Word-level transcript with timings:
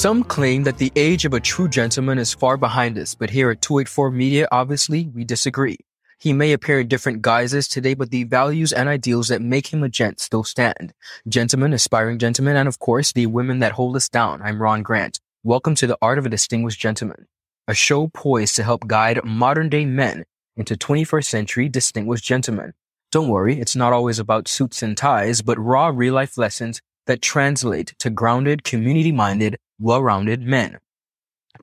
Some 0.00 0.24
claim 0.24 0.62
that 0.62 0.78
the 0.78 0.90
age 0.96 1.26
of 1.26 1.34
a 1.34 1.40
true 1.40 1.68
gentleman 1.68 2.16
is 2.16 2.32
far 2.32 2.56
behind 2.56 2.96
us, 2.96 3.14
but 3.14 3.28
here 3.28 3.50
at 3.50 3.60
284 3.60 4.10
Media, 4.10 4.48
obviously, 4.50 5.08
we 5.08 5.24
disagree. 5.24 5.76
He 6.18 6.32
may 6.32 6.54
appear 6.54 6.80
in 6.80 6.88
different 6.88 7.20
guises 7.20 7.68
today, 7.68 7.92
but 7.92 8.10
the 8.10 8.24
values 8.24 8.72
and 8.72 8.88
ideals 8.88 9.28
that 9.28 9.42
make 9.42 9.66
him 9.66 9.82
a 9.82 9.90
gent 9.90 10.18
still 10.18 10.42
stand. 10.42 10.94
Gentlemen, 11.28 11.74
aspiring 11.74 12.18
gentlemen, 12.18 12.56
and 12.56 12.66
of 12.66 12.78
course, 12.78 13.12
the 13.12 13.26
women 13.26 13.58
that 13.58 13.72
hold 13.72 13.94
us 13.94 14.08
down. 14.08 14.40
I'm 14.40 14.62
Ron 14.62 14.82
Grant. 14.82 15.20
Welcome 15.44 15.74
to 15.74 15.86
the 15.86 15.98
Art 16.00 16.16
of 16.16 16.24
a 16.24 16.30
Distinguished 16.30 16.80
Gentleman, 16.80 17.26
a 17.68 17.74
show 17.74 18.08
poised 18.08 18.56
to 18.56 18.62
help 18.62 18.86
guide 18.86 19.22
modern 19.22 19.68
day 19.68 19.84
men 19.84 20.24
into 20.56 20.76
21st 20.76 21.26
century 21.26 21.68
distinguished 21.68 22.24
gentlemen. 22.24 22.72
Don't 23.12 23.28
worry, 23.28 23.60
it's 23.60 23.76
not 23.76 23.92
always 23.92 24.18
about 24.18 24.48
suits 24.48 24.82
and 24.82 24.96
ties, 24.96 25.42
but 25.42 25.58
raw 25.58 25.88
real 25.88 26.14
life 26.14 26.38
lessons 26.38 26.80
that 27.06 27.20
translate 27.20 27.92
to 27.98 28.08
grounded, 28.08 28.64
community 28.64 29.12
minded, 29.12 29.58
well 29.80 30.02
rounded 30.02 30.42
men. 30.42 30.78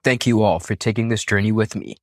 Thank 0.04 0.26
you 0.26 0.42
all 0.42 0.60
for 0.60 0.76
taking 0.76 1.10
this 1.10 1.24
journey 1.24 1.52
with 1.52 1.76
me. 1.76 1.98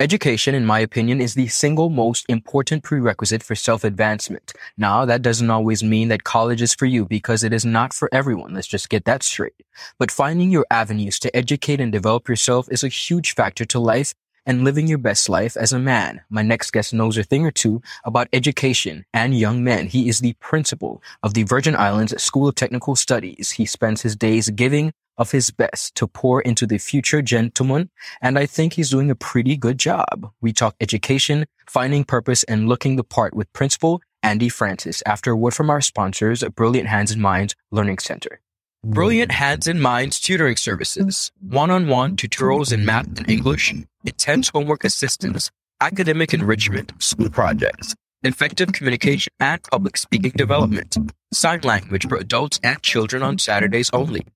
Education, 0.00 0.54
in 0.56 0.66
my 0.66 0.80
opinion, 0.80 1.20
is 1.20 1.34
the 1.34 1.46
single 1.46 1.88
most 1.88 2.26
important 2.28 2.82
prerequisite 2.82 3.42
for 3.42 3.54
self-advancement. 3.54 4.52
Now, 4.76 5.04
that 5.04 5.22
doesn't 5.22 5.50
always 5.50 5.84
mean 5.84 6.08
that 6.08 6.24
college 6.24 6.60
is 6.60 6.74
for 6.74 6.86
you 6.86 7.04
because 7.04 7.44
it 7.44 7.52
is 7.52 7.64
not 7.64 7.94
for 7.94 8.08
everyone. 8.12 8.54
Let's 8.54 8.66
just 8.66 8.88
get 8.88 9.04
that 9.04 9.22
straight. 9.22 9.54
But 10.00 10.10
finding 10.10 10.50
your 10.50 10.66
avenues 10.72 11.20
to 11.20 11.36
educate 11.36 11.80
and 11.80 11.92
develop 11.92 12.28
yourself 12.28 12.66
is 12.72 12.82
a 12.82 12.88
huge 12.88 13.36
factor 13.36 13.64
to 13.66 13.78
life 13.78 14.12
and 14.44 14.64
living 14.64 14.88
your 14.88 14.98
best 14.98 15.28
life 15.28 15.56
as 15.56 15.72
a 15.72 15.78
man. 15.78 16.20
My 16.28 16.42
next 16.42 16.72
guest 16.72 16.92
knows 16.92 17.16
a 17.16 17.22
thing 17.22 17.46
or 17.46 17.52
two 17.52 17.80
about 18.04 18.28
education 18.32 19.04
and 19.14 19.38
young 19.38 19.62
men. 19.62 19.86
He 19.86 20.08
is 20.08 20.18
the 20.18 20.32
principal 20.40 21.00
of 21.22 21.34
the 21.34 21.44
Virgin 21.44 21.76
Islands 21.76 22.20
School 22.20 22.48
of 22.48 22.56
Technical 22.56 22.96
Studies. 22.96 23.52
He 23.52 23.66
spends 23.66 24.02
his 24.02 24.16
days 24.16 24.50
giving 24.50 24.92
of 25.18 25.30
his 25.32 25.50
best 25.50 25.94
to 25.96 26.06
pour 26.06 26.40
into 26.40 26.66
the 26.66 26.78
future 26.78 27.22
gentleman, 27.22 27.90
and 28.20 28.38
I 28.38 28.46
think 28.46 28.74
he's 28.74 28.90
doing 28.90 29.10
a 29.10 29.14
pretty 29.14 29.56
good 29.56 29.78
job. 29.78 30.30
We 30.40 30.52
talk 30.52 30.74
education, 30.80 31.46
finding 31.66 32.04
purpose, 32.04 32.44
and 32.44 32.68
looking 32.68 32.96
the 32.96 33.04
part 33.04 33.34
with 33.34 33.52
Principal 33.52 34.00
Ande 34.22 34.52
Francis 34.52 35.02
after 35.04 35.32
a 35.32 35.36
word 35.36 35.54
from 35.54 35.70
our 35.70 35.80
sponsors, 35.80 36.44
Brilliant 36.54 36.88
Hands 36.88 37.10
and 37.10 37.20
Minds 37.20 37.54
Learning 37.70 37.98
Center. 37.98 38.40
Brilliant 38.84 39.32
Hands 39.32 39.66
and 39.68 39.80
Minds 39.80 40.18
tutoring 40.18 40.56
services, 40.56 41.30
one-on-one 41.40 42.16
tutorials 42.16 42.72
in 42.72 42.84
math 42.84 43.06
and 43.18 43.30
English, 43.30 43.72
intense 44.04 44.48
homework 44.48 44.84
assistance, 44.84 45.50
academic 45.80 46.34
enrichment, 46.34 46.92
school 46.98 47.30
projects, 47.30 47.94
effective 48.24 48.72
communication 48.72 49.32
and 49.40 49.62
public 49.64 49.96
speaking 49.96 50.32
development, 50.34 50.96
sign 51.32 51.60
language 51.62 52.08
for 52.08 52.16
adults 52.16 52.58
and 52.62 52.82
children 52.82 53.22
on 53.22 53.38
Saturdays 53.38 53.90
only, 53.92 54.26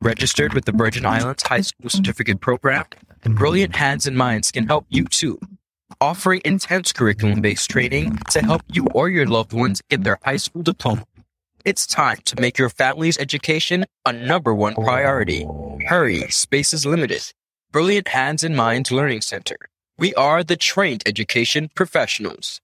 registered 0.00 0.54
with 0.54 0.64
the 0.64 0.72
Virgin 0.72 1.06
Islands 1.06 1.42
High 1.42 1.62
School 1.62 1.90
Certificate 1.90 2.40
Program, 2.40 2.84
Brilliant 3.24 3.76
Hands 3.76 4.06
and 4.06 4.16
Minds 4.16 4.50
can 4.50 4.66
help 4.66 4.86
you 4.88 5.04
too. 5.04 5.38
Offering 6.00 6.42
intense 6.44 6.92
curriculum 6.92 7.40
based 7.40 7.70
training 7.70 8.18
to 8.30 8.42
help 8.42 8.62
you 8.72 8.86
or 8.94 9.08
your 9.08 9.26
loved 9.26 9.52
ones 9.52 9.80
get 9.88 10.04
their 10.04 10.18
high 10.22 10.36
school 10.36 10.62
diploma. 10.62 11.04
It's 11.64 11.86
time 11.86 12.18
to 12.26 12.40
make 12.40 12.58
your 12.58 12.68
family's 12.68 13.16
education 13.16 13.86
a 14.04 14.12
number 14.12 14.54
one 14.54 14.74
priority. 14.74 15.46
Hurry, 15.86 16.20
space 16.28 16.74
is 16.74 16.84
limited. 16.84 17.32
Brilliant 17.72 18.08
Hands 18.08 18.44
and 18.44 18.54
Minds 18.54 18.92
Learning 18.92 19.22
Center. 19.22 19.56
We 19.96 20.14
are 20.14 20.44
the 20.44 20.56
trained 20.56 21.02
education 21.06 21.70
professionals. 21.74 22.60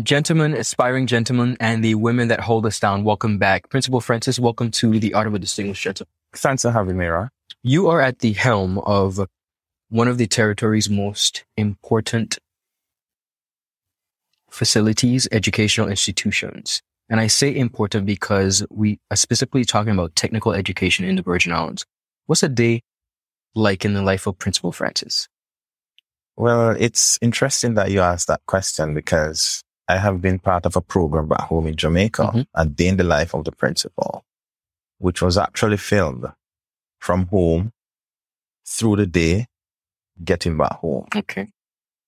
Gentlemen, 0.00 0.54
aspiring 0.54 1.06
gentlemen, 1.06 1.54
and 1.60 1.84
the 1.84 1.96
women 1.96 2.28
that 2.28 2.40
hold 2.40 2.64
us 2.64 2.80
down, 2.80 3.04
welcome 3.04 3.36
back. 3.36 3.68
Principal 3.68 4.00
Francis, 4.00 4.38
welcome 4.38 4.70
to 4.70 4.98
the 4.98 5.12
Art 5.12 5.26
of 5.26 5.34
a 5.34 5.38
Distinguished 5.38 5.82
Gentleman. 5.82 6.08
Thanks 6.32 6.62
for 6.62 6.70
having 6.70 6.96
me, 6.96 7.04
Ron. 7.04 7.28
You 7.62 7.88
are 7.88 8.00
at 8.00 8.20
the 8.20 8.32
helm 8.32 8.78
of 8.78 9.20
one 9.90 10.08
of 10.08 10.16
the 10.16 10.26
territory's 10.26 10.88
most 10.88 11.44
important 11.58 12.38
facilities, 14.48 15.28
educational 15.30 15.90
institutions. 15.90 16.80
And 17.10 17.20
I 17.20 17.26
say 17.26 17.54
important 17.54 18.06
because 18.06 18.64
we 18.70 18.98
are 19.10 19.16
specifically 19.16 19.66
talking 19.66 19.92
about 19.92 20.16
technical 20.16 20.54
education 20.54 21.04
in 21.04 21.16
the 21.16 21.22
Virgin 21.22 21.52
Islands. 21.52 21.84
What's 22.24 22.42
a 22.42 22.48
day 22.48 22.80
like 23.54 23.84
in 23.84 23.92
the 23.92 24.00
life 24.00 24.26
of 24.26 24.38
Principal 24.38 24.72
Francis? 24.72 25.28
Well, 26.34 26.70
it's 26.70 27.18
interesting 27.20 27.74
that 27.74 27.90
you 27.90 28.00
asked 28.00 28.28
that 28.28 28.40
question 28.46 28.94
because 28.94 29.62
I 29.88 29.98
have 29.98 30.20
been 30.20 30.38
part 30.38 30.66
of 30.66 30.76
a 30.76 30.80
program 30.80 31.28
back 31.28 31.42
home 31.42 31.66
in 31.66 31.76
Jamaica, 31.76 32.22
mm-hmm. 32.22 32.40
a 32.54 32.66
day 32.66 32.88
in 32.88 32.96
the 32.96 33.04
life 33.04 33.34
of 33.34 33.44
the 33.44 33.52
principal, 33.52 34.24
which 34.98 35.20
was 35.20 35.36
actually 35.36 35.76
filmed 35.76 36.26
from 36.98 37.26
home 37.26 37.72
through 38.66 38.96
the 38.96 39.06
day, 39.06 39.46
getting 40.22 40.56
back 40.56 40.78
home. 40.78 41.06
Okay. 41.14 41.48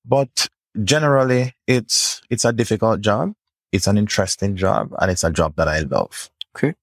But 0.04 0.48
generally, 0.82 1.54
it's, 1.66 2.22
it's 2.30 2.44
a 2.44 2.52
difficult 2.52 3.00
job. 3.00 3.32
It's 3.72 3.88
an 3.88 3.98
interesting 3.98 4.54
job 4.54 4.94
and 5.00 5.10
it's 5.10 5.24
a 5.24 5.32
job 5.32 5.56
that 5.56 5.66
I 5.66 5.80
love. 5.80 6.30
Okay. 6.56 6.74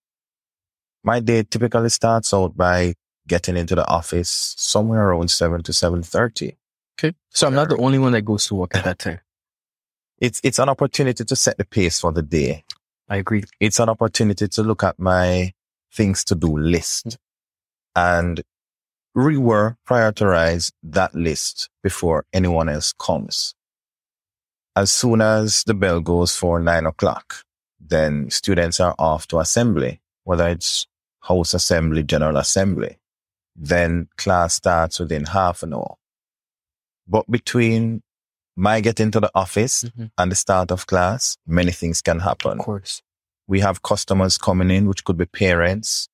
My 1.04 1.22
day 1.22 1.44
typically 1.44 1.90
starts 1.90 2.34
out 2.34 2.58
by 2.58 2.96
getting 3.28 3.56
into 3.56 3.76
the 3.76 3.88
office 3.88 4.54
somewhere 4.58 5.08
around 5.10 5.32
7 5.32 5.64
to 5.64 5.72
7.30. 5.72 6.58
Okay. 7.00 7.16
So 7.30 7.48
I'm 7.48 7.56
not 7.56 7.70
the 7.70 7.78
only 7.78 7.98
one 7.98 8.12
that 8.12 8.24
goes 8.24 8.46
to 8.48 8.56
work 8.56 8.76
at 8.76 8.84
that 8.84 9.00
time 9.00 9.22
it's 10.22 10.40
it's 10.44 10.60
an 10.60 10.70
opportunity 10.70 11.26
to 11.26 11.36
set 11.36 11.58
the 11.58 11.66
pace 11.66 12.00
for 12.00 12.14
the 12.14 12.22
day. 12.22 12.64
I 13.10 13.18
agree. 13.18 13.44
It's 13.60 13.80
an 13.80 13.90
opportunity 13.90 14.48
to 14.48 14.64
look 14.64 14.84
at 14.84 15.00
my 15.00 15.52
things 15.94 16.24
to 16.26 16.36
do 16.36 16.58
list 16.58 17.18
and 17.96 18.42
rework, 19.18 19.76
prioritize 19.90 20.72
that 20.84 21.14
list 21.14 21.70
before 21.84 22.26
anyone 22.32 22.70
else 22.70 22.94
comes. 22.94 23.56
As 24.76 24.92
soon 24.92 25.20
as 25.20 25.64
the 25.66 25.74
bell 25.74 26.00
goes 26.00 26.36
for 26.36 26.60
nine 26.60 26.86
o'clock, 26.86 27.44
then 27.80 28.30
students 28.30 28.80
are 28.80 28.96
off 28.98 29.28
to 29.28 29.40
assembly, 29.40 30.00
whether 30.24 30.48
it's 30.48 30.88
house 31.24 31.54
assembly, 31.54 32.04
general 32.04 32.38
assembly. 32.38 33.00
Then 33.56 34.08
class 34.18 34.54
starts 34.54 35.00
within 35.00 35.26
half 35.26 35.64
an 35.64 35.74
hour. 35.74 35.96
But 37.08 37.30
between 37.30 38.04
my 38.56 38.82
get 38.82 39.00
into 39.00 39.20
the 39.20 39.32
office 39.34 39.84
mm-hmm. 39.84 40.06
and 40.18 40.32
the 40.32 40.36
start 40.36 40.72
of 40.72 40.88
class, 40.88 41.38
many 41.48 41.72
things 41.72 42.02
can 42.02 42.20
happen. 42.20 42.60
Of 42.60 42.66
course. 42.66 43.02
We 43.48 43.60
have 43.62 43.82
customers 43.82 44.38
coming 44.38 44.72
in, 44.72 44.88
which 44.88 45.04
could 45.04 45.18
be 45.18 45.26
parents, 45.26 46.08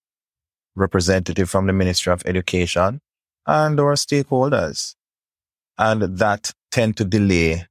representative 0.75 1.49
from 1.49 1.67
the 1.67 1.73
Ministry 1.73 2.13
of 2.13 2.23
Education, 2.25 3.01
and 3.45 3.79
our 3.79 3.93
stakeholders. 3.93 4.95
And 5.77 6.01
that 6.17 6.53
tend 6.71 6.97
to 6.97 7.05
delay 7.05 7.67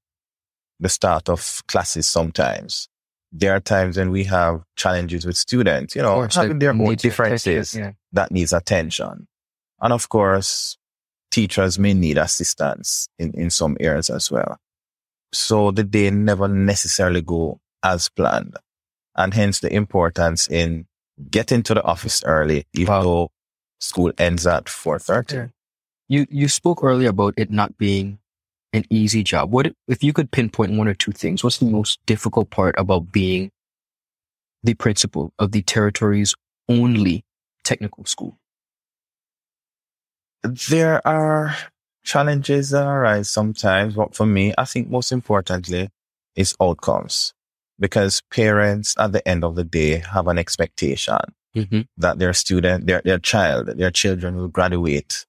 the 0.78 0.88
start 0.88 1.28
of 1.28 1.62
classes 1.68 2.06
sometimes. 2.06 2.88
There 3.32 3.54
are 3.54 3.60
times 3.60 3.96
when 3.96 4.10
we 4.10 4.24
have 4.24 4.62
challenges 4.76 5.26
with 5.26 5.36
students, 5.36 5.96
you 5.96 6.02
know, 6.02 6.26
having 6.30 6.58
their 6.58 6.70
own 6.70 6.94
differences 6.94 7.74
yeah. 7.74 7.92
that 8.12 8.30
needs 8.30 8.52
attention. 8.52 9.26
And 9.80 9.92
of 9.92 10.08
course, 10.08 10.78
teachers 11.36 11.78
may 11.78 11.92
need 11.92 12.16
assistance 12.16 13.10
in, 13.18 13.30
in 13.34 13.50
some 13.50 13.76
areas 13.78 14.08
as 14.08 14.30
well. 14.30 14.56
So 15.34 15.70
the 15.70 15.84
day 15.84 16.08
never 16.08 16.48
necessarily 16.48 17.20
go 17.20 17.60
as 17.82 18.08
planned. 18.08 18.56
And 19.14 19.34
hence 19.34 19.60
the 19.60 19.70
importance 19.70 20.48
in 20.48 20.86
getting 21.30 21.62
to 21.64 21.74
the 21.74 21.82
office 21.84 22.24
early, 22.24 22.64
even 22.72 22.94
wow. 22.94 23.02
though 23.02 23.30
school 23.80 24.12
ends 24.16 24.46
at 24.46 24.64
4.30. 24.64 25.32
Yeah. 25.32 25.46
You, 26.08 26.26
you 26.30 26.48
spoke 26.48 26.82
earlier 26.82 27.10
about 27.10 27.34
it 27.36 27.50
not 27.50 27.76
being 27.76 28.18
an 28.72 28.84
easy 28.88 29.22
job. 29.22 29.50
What 29.52 29.74
if 29.88 30.02
you 30.02 30.14
could 30.14 30.30
pinpoint 30.30 30.72
one 30.72 30.88
or 30.88 30.94
two 30.94 31.12
things? 31.12 31.44
What's 31.44 31.58
the 31.58 31.66
most 31.66 31.98
difficult 32.06 32.48
part 32.48 32.74
about 32.78 33.12
being 33.12 33.50
the 34.62 34.72
principal 34.72 35.34
of 35.38 35.52
the 35.52 35.60
territory's 35.60 36.34
only 36.66 37.26
technical 37.62 38.06
school? 38.06 38.38
There 40.46 41.06
are 41.06 41.56
challenges 42.04 42.70
that 42.70 42.86
arise 42.86 43.28
sometimes, 43.28 43.94
but 43.94 44.14
for 44.14 44.26
me, 44.26 44.54
I 44.56 44.64
think 44.64 44.88
most 44.88 45.12
importantly 45.12 45.90
is 46.34 46.54
outcomes 46.60 47.34
because 47.78 48.22
parents 48.30 48.94
at 48.98 49.12
the 49.12 49.26
end 49.26 49.44
of 49.44 49.56
the 49.56 49.64
day 49.64 49.98
have 49.98 50.28
an 50.28 50.38
expectation 50.38 51.18
mm-hmm. 51.54 51.80
that 51.98 52.18
their 52.18 52.32
student, 52.32 52.86
their, 52.86 53.02
their 53.04 53.18
child, 53.18 53.66
their 53.66 53.90
children 53.90 54.36
will 54.36 54.48
graduate 54.48 55.26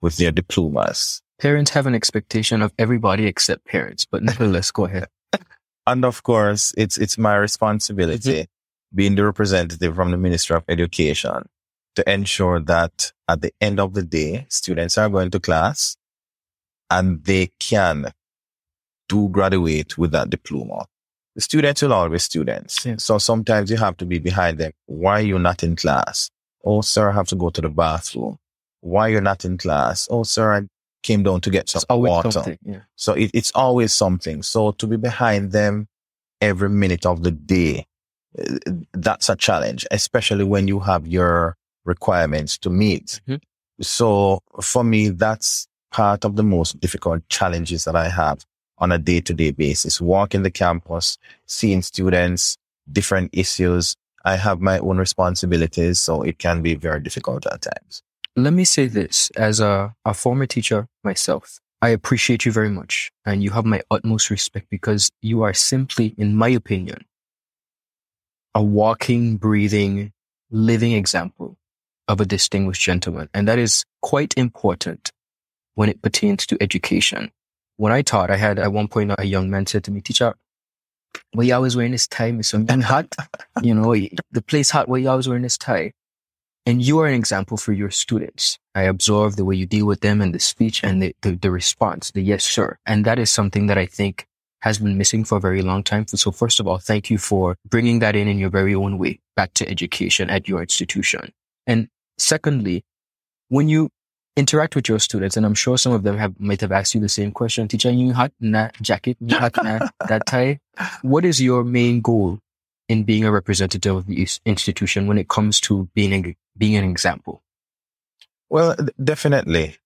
with 0.00 0.16
their 0.16 0.30
diplomas. 0.30 1.20
Parents 1.38 1.70
have 1.72 1.86
an 1.86 1.94
expectation 1.94 2.62
of 2.62 2.72
everybody 2.78 3.26
except 3.26 3.64
parents, 3.64 4.04
but 4.04 4.22
nevertheless, 4.22 4.70
go 4.70 4.84
ahead. 4.84 5.08
and 5.86 6.04
of 6.04 6.22
course, 6.22 6.72
it's, 6.76 6.96
it's 6.98 7.18
my 7.18 7.36
responsibility 7.36 8.42
mm-hmm. 8.42 8.96
being 8.96 9.14
the 9.14 9.24
representative 9.24 9.94
from 9.94 10.10
the 10.10 10.16
Ministry 10.16 10.56
of 10.56 10.64
Education 10.68 11.44
to 12.00 12.12
ensure 12.12 12.60
that 12.60 13.12
at 13.28 13.42
the 13.42 13.52
end 13.60 13.78
of 13.78 13.94
the 13.94 14.02
day, 14.02 14.46
students 14.48 14.96
are 14.96 15.08
going 15.08 15.30
to 15.30 15.40
class 15.40 15.96
and 16.88 17.22
they 17.24 17.50
can 17.60 18.12
do 19.08 19.28
graduate 19.28 19.98
with 19.98 20.12
that 20.12 20.30
diploma. 20.30 20.86
The 21.34 21.42
students 21.42 21.82
will 21.82 21.92
always 21.92 22.24
students. 22.24 22.86
So 22.98 23.18
sometimes 23.18 23.70
you 23.70 23.76
have 23.76 23.96
to 23.98 24.06
be 24.06 24.18
behind 24.18 24.58
them. 24.58 24.72
Why 24.86 25.20
are 25.20 25.24
you 25.24 25.38
not 25.38 25.62
in 25.62 25.76
class? 25.76 26.30
Oh, 26.64 26.80
sir, 26.80 27.10
I 27.10 27.12
have 27.12 27.28
to 27.28 27.36
go 27.36 27.50
to 27.50 27.60
the 27.60 27.68
bathroom. 27.68 28.38
Why 28.80 29.08
you're 29.08 29.20
not 29.20 29.44
in 29.44 29.58
class? 29.58 30.08
Oh, 30.10 30.22
sir, 30.22 30.54
I 30.54 30.62
came 31.02 31.22
down 31.22 31.40
to 31.42 31.50
get 31.50 31.68
some 31.68 31.82
water. 31.88 32.56
Yeah. 32.64 32.80
So 32.96 33.14
it, 33.14 33.30
it's 33.32 33.52
always 33.54 33.92
something. 33.92 34.42
So 34.42 34.72
to 34.72 34.86
be 34.86 34.96
behind 34.96 35.52
them 35.52 35.86
every 36.40 36.68
minute 36.68 37.06
of 37.06 37.22
the 37.22 37.30
day, 37.30 37.86
uh, 38.38 38.72
that's 38.92 39.28
a 39.28 39.36
challenge, 39.36 39.86
especially 39.90 40.44
when 40.44 40.66
you 40.66 40.80
have 40.80 41.06
your 41.06 41.56
requirements 41.84 42.58
to 42.58 42.70
meet. 42.70 43.20
Mhm. 43.28 43.40
So 43.80 44.40
for 44.60 44.84
me, 44.84 45.08
that's 45.08 45.66
part 45.90 46.24
of 46.24 46.36
the 46.36 46.42
most 46.42 46.78
difficult 46.80 47.28
challenges 47.28 47.84
that 47.84 47.96
I 47.96 48.08
have 48.08 48.44
on 48.78 48.92
a 48.92 48.98
day 48.98 49.20
to 49.20 49.34
day 49.34 49.50
basis. 49.50 50.00
Walking 50.00 50.42
the 50.42 50.50
campus, 50.50 51.18
seeing 51.46 51.82
students, 51.82 52.56
different 52.90 53.30
issues. 53.32 53.94
I 54.24 54.36
have 54.36 54.60
my 54.60 54.78
own 54.78 54.98
responsibilities. 54.98 56.00
So 56.00 56.22
it 56.22 56.38
can 56.38 56.62
be 56.62 56.74
very 56.74 57.00
difficult 57.00 57.46
at 57.46 57.62
times. 57.62 58.02
Let 58.36 58.52
me 58.52 58.64
say 58.64 58.86
this 58.86 59.30
as 59.30 59.60
a, 59.60 59.94
a 60.04 60.14
former 60.14 60.46
teacher 60.46 60.86
myself. 61.04 61.58
I 61.82 61.88
appreciate 61.88 62.44
you 62.44 62.52
very 62.52 62.68
much 62.68 63.10
and 63.24 63.42
you 63.42 63.50
have 63.50 63.64
my 63.64 63.80
utmost 63.90 64.28
respect 64.30 64.66
because 64.70 65.10
you 65.22 65.42
are 65.42 65.54
simply, 65.54 66.14
in 66.18 66.36
my 66.36 66.48
opinion, 66.48 67.06
a 68.54 68.62
walking, 68.62 69.38
breathing, 69.38 70.12
living 70.50 70.92
example 70.92 71.56
of 72.10 72.20
a 72.20 72.26
distinguished 72.26 72.82
gentleman. 72.82 73.28
And 73.32 73.46
that 73.46 73.58
is 73.58 73.84
quite 74.02 74.34
important 74.36 75.12
when 75.74 75.88
it 75.88 76.02
pertains 76.02 76.44
to 76.46 76.58
education. 76.60 77.30
When 77.76 77.92
I 77.92 78.02
taught, 78.02 78.30
I 78.30 78.36
had 78.36 78.58
at 78.58 78.72
one 78.72 78.88
point 78.88 79.12
a 79.16 79.24
young 79.24 79.48
man 79.48 79.64
said 79.66 79.84
to 79.84 79.92
me, 79.92 80.00
teacher, 80.00 80.34
why 81.32 81.44
you 81.44 81.54
always 81.54 81.76
wearing 81.76 81.92
this 81.92 82.08
tie? 82.08 82.26
It's 82.26 82.48
so 82.48 82.64
hot. 82.82 83.14
you 83.62 83.74
know, 83.74 83.94
the 84.32 84.42
place 84.42 84.70
hot. 84.70 84.88
Why 84.88 84.98
you 84.98 85.08
always 85.08 85.28
wearing 85.28 85.44
this 85.44 85.56
tie? 85.56 85.92
And 86.66 86.82
you 86.82 86.98
are 86.98 87.06
an 87.06 87.14
example 87.14 87.56
for 87.56 87.72
your 87.72 87.90
students. 87.90 88.58
I 88.74 88.82
observe 88.82 89.36
the 89.36 89.44
way 89.44 89.54
you 89.54 89.66
deal 89.66 89.86
with 89.86 90.00
them 90.00 90.20
and 90.20 90.34
the 90.34 90.40
speech 90.40 90.82
and 90.82 91.00
the, 91.00 91.16
the, 91.22 91.36
the 91.36 91.50
response, 91.50 92.10
the 92.10 92.22
yes, 92.22 92.44
sir. 92.44 92.76
And 92.86 93.04
that 93.04 93.20
is 93.20 93.30
something 93.30 93.66
that 93.68 93.78
I 93.78 93.86
think 93.86 94.26
has 94.62 94.78
been 94.78 94.98
missing 94.98 95.24
for 95.24 95.38
a 95.38 95.40
very 95.40 95.62
long 95.62 95.84
time. 95.84 96.06
So 96.08 96.32
first 96.32 96.58
of 96.60 96.66
all, 96.66 96.78
thank 96.78 97.08
you 97.08 97.18
for 97.18 97.56
bringing 97.64 98.00
that 98.00 98.16
in 98.16 98.26
in 98.28 98.38
your 98.38 98.50
very 98.50 98.74
own 98.74 98.98
way 98.98 99.20
back 99.36 99.54
to 99.54 99.68
education 99.68 100.28
at 100.28 100.48
your 100.48 100.60
institution. 100.60 101.32
And 101.66 101.88
secondly, 102.20 102.84
when 103.48 103.68
you 103.68 103.90
interact 104.36 104.76
with 104.76 104.88
your 104.88 104.98
students, 104.98 105.36
and 105.36 105.44
I'm 105.44 105.54
sure 105.54 105.76
some 105.76 105.92
of 105.92 106.02
them 106.02 106.16
have 106.18 106.38
might 106.38 106.60
have 106.60 106.72
asked 106.72 106.94
you 106.94 107.00
the 107.00 107.08
same 107.08 107.32
question, 107.32 107.68
teacher, 107.68 107.90
you 107.90 108.14
in 108.40 108.52
that 108.52 108.80
jacket, 108.80 109.16
you 109.20 109.36
hot 109.36 109.56
in 109.58 109.64
that, 110.08 110.26
tie. 110.26 110.60
What 111.02 111.24
is 111.24 111.40
your 111.40 111.64
main 111.64 112.00
goal 112.00 112.38
in 112.88 113.04
being 113.04 113.24
a 113.24 113.32
representative 113.32 113.94
of 113.96 114.06
this 114.06 114.40
institution 114.46 115.06
when 115.06 115.18
it 115.18 115.28
comes 115.28 115.60
to 115.62 115.88
being 115.94 116.26
a, 116.26 116.36
being 116.56 116.76
an 116.76 116.84
example? 116.88 117.42
Well, 118.48 118.76
definitely. 119.02 119.76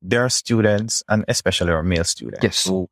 There 0.00 0.24
are 0.24 0.28
students, 0.30 1.02
and 1.08 1.24
especially 1.28 1.72
our 1.72 1.82
male 1.82 2.04
students, 2.04 2.42
Yes. 2.42 2.66
who 2.66 2.88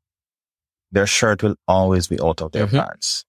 their 0.90 1.06
shirt 1.06 1.42
will 1.42 1.56
always 1.68 2.08
be 2.08 2.18
out 2.20 2.42
of 2.42 2.52
their 2.52 2.66
Mhm. 2.66 2.80
pants. 2.86 3.24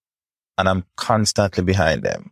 And 0.58 0.68
I'm 0.68 0.86
constantly 0.96 1.64
behind 1.64 2.02
them. 2.04 2.32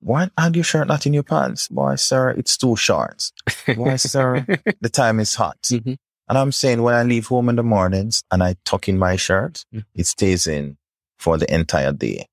Why 0.00 0.30
are 0.38 0.50
your 0.50 0.64
shirt 0.64 0.86
not 0.88 1.06
in 1.06 1.14
your 1.14 1.22
pants? 1.24 1.68
Why, 1.70 1.96
sir, 1.96 2.30
it's 2.30 2.56
too 2.56 2.76
short. 2.76 3.30
Why, 3.74 3.96
sir, 3.96 4.46
the 4.80 4.88
time 4.88 5.18
is 5.20 5.34
hot. 5.34 5.58
Mhm. 5.62 5.96
And 6.28 6.38
I'm 6.38 6.52
saying 6.52 6.82
when 6.82 6.94
I 6.94 7.02
leave 7.02 7.26
home 7.26 7.48
in 7.48 7.56
the 7.56 7.62
mornings 7.62 8.22
and 8.30 8.42
I 8.42 8.56
tuck 8.64 8.88
in 8.88 8.98
my 8.98 9.16
shirt, 9.16 9.64
Mhm. 9.74 9.84
it 9.94 10.06
stays 10.06 10.46
in 10.46 10.76
for 11.18 11.36
the 11.38 11.52
entire 11.52 11.92
day. 11.92 12.26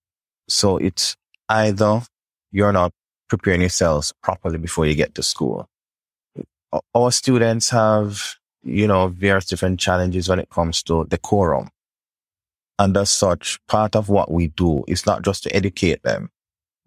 So 0.48 0.78
it's 0.78 1.16
either 1.50 2.02
you're 2.52 2.74
not 2.74 2.92
preparing 3.30 3.62
yourselves 3.62 4.14
properly 4.22 4.58
before 4.60 4.86
you 4.86 4.94
get 4.96 5.16
to 5.16 5.24
school. 5.24 5.68
Our 6.94 7.12
students 7.12 7.70
have, 7.70 8.36
you 8.64 8.86
know, 8.88 9.08
various 9.08 9.46
different 9.46 9.80
challenges 9.80 10.28
when 10.30 10.40
it 10.40 10.50
comes 10.50 10.84
to 10.84 11.06
decorum. 11.06 11.70
And 12.78 12.96
as 12.98 13.10
such, 13.10 13.60
part 13.68 13.96
of 13.96 14.10
what 14.10 14.30
we 14.30 14.48
do 14.48 14.84
is 14.88 15.06
not 15.06 15.22
just 15.24 15.44
to 15.44 15.56
educate 15.56 16.04
them, 16.04 16.30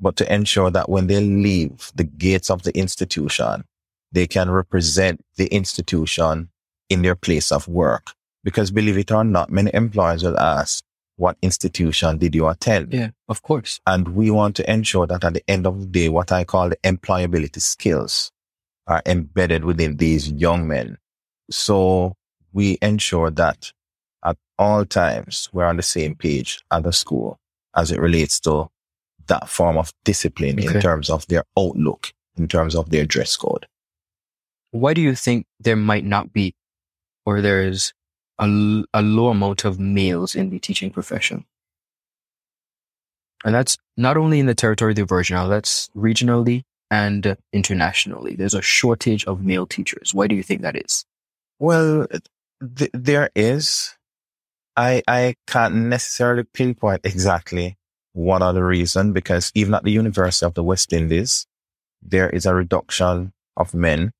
but 0.00 0.16
to 0.16 0.32
ensure 0.32 0.70
that 0.70 0.88
when 0.88 1.06
they 1.06 1.20
leave 1.20 1.92
the 1.94 2.04
gates 2.04 2.50
of 2.50 2.62
the 2.62 2.76
institution, 2.76 3.64
they 4.12 4.26
can 4.26 4.50
represent 4.50 5.24
the 5.36 5.46
institution 5.46 6.48
in 6.88 7.02
their 7.02 7.14
place 7.14 7.52
of 7.52 7.68
work. 7.68 8.12
Because 8.44 8.70
believe 8.70 8.96
it 8.96 9.10
or 9.10 9.24
not, 9.24 9.50
many 9.50 9.70
employers 9.74 10.22
will 10.22 10.38
ask, 10.38 10.84
what 11.16 11.36
institution 11.42 12.16
did 12.18 12.34
you 12.34 12.46
attend? 12.46 12.94
yeah, 12.94 13.10
of 13.28 13.42
course. 13.42 13.80
And 13.86 14.14
we 14.14 14.30
want 14.30 14.54
to 14.56 14.70
ensure 14.70 15.06
that 15.08 15.24
at 15.24 15.34
the 15.34 15.42
end 15.48 15.66
of 15.66 15.80
the 15.80 15.86
day, 15.86 16.08
what 16.08 16.30
I 16.30 16.44
call 16.44 16.68
the 16.68 16.76
employability 16.84 17.60
skills 17.60 18.30
are 18.86 19.02
embedded 19.04 19.64
within 19.64 19.96
these 19.96 20.30
young 20.30 20.68
men. 20.68 20.96
So 21.50 22.14
we 22.52 22.78
ensure 22.80 23.30
that 23.32 23.72
at 24.24 24.36
all 24.58 24.84
times 24.84 25.48
we're 25.52 25.64
on 25.64 25.76
the 25.76 25.82
same 25.82 26.14
page 26.14 26.62
at 26.70 26.84
the 26.84 26.92
school 26.92 27.38
as 27.76 27.90
it 27.90 28.00
relates 28.00 28.38
to 28.40 28.68
that 29.28 29.48
form 29.48 29.78
of 29.78 29.92
discipline 30.04 30.58
Okay. 30.58 30.74
in 30.74 30.80
terms 30.80 31.08
of 31.10 31.26
their 31.28 31.44
outlook, 31.58 32.12
in 32.36 32.48
terms 32.48 32.74
of 32.74 32.90
their 32.90 33.06
dress 33.06 33.36
code. 33.36 33.66
Why 34.70 34.92
do 34.94 35.00
you 35.00 35.14
think 35.14 35.46
there 35.60 35.76
might 35.76 36.04
not 36.04 36.32
be, 36.32 36.54
or 37.24 37.40
there 37.40 37.62
is 37.62 37.92
a, 38.38 38.46
a 38.92 39.02
low 39.02 39.28
amount 39.28 39.64
of 39.64 39.78
males 39.80 40.34
in 40.34 40.50
the 40.50 40.58
teaching 40.58 40.90
profession? 40.90 41.44
And 43.44 43.54
that's 43.54 43.76
not 43.96 44.16
only 44.16 44.40
in 44.40 44.46
the 44.46 44.54
territory 44.54 44.92
of 44.92 44.96
the 44.96 45.04
Virgin 45.04 45.36
Islands, 45.36 45.50
that's 45.50 45.88
regionally 45.96 46.62
and 46.90 47.36
internationally. 47.52 48.34
There's 48.34 48.54
a 48.54 48.62
shortage 48.62 49.24
of 49.26 49.42
male 49.42 49.66
teachers. 49.66 50.12
Why 50.12 50.26
do 50.26 50.34
you 50.34 50.42
think 50.42 50.62
that 50.62 50.76
is? 50.76 51.04
Well, 51.58 52.06
th- 52.76 52.90
there 52.92 53.30
is. 53.36 53.94
I 54.76 55.02
I 55.08 55.34
can't 55.46 55.74
necessarily 55.74 56.44
pinpoint 56.44 57.00
exactly 57.04 57.76
what 58.12 58.42
are 58.42 58.52
the 58.52 58.64
reason 58.64 59.12
because 59.12 59.52
even 59.54 59.74
at 59.74 59.84
the 59.84 59.92
University 59.92 60.46
of 60.46 60.54
the 60.54 60.64
West 60.64 60.92
Indies, 60.92 61.46
there 62.02 62.30
is 62.30 62.46
a 62.46 62.54
reduction 62.54 63.32
of 63.56 63.74
men 63.74 64.12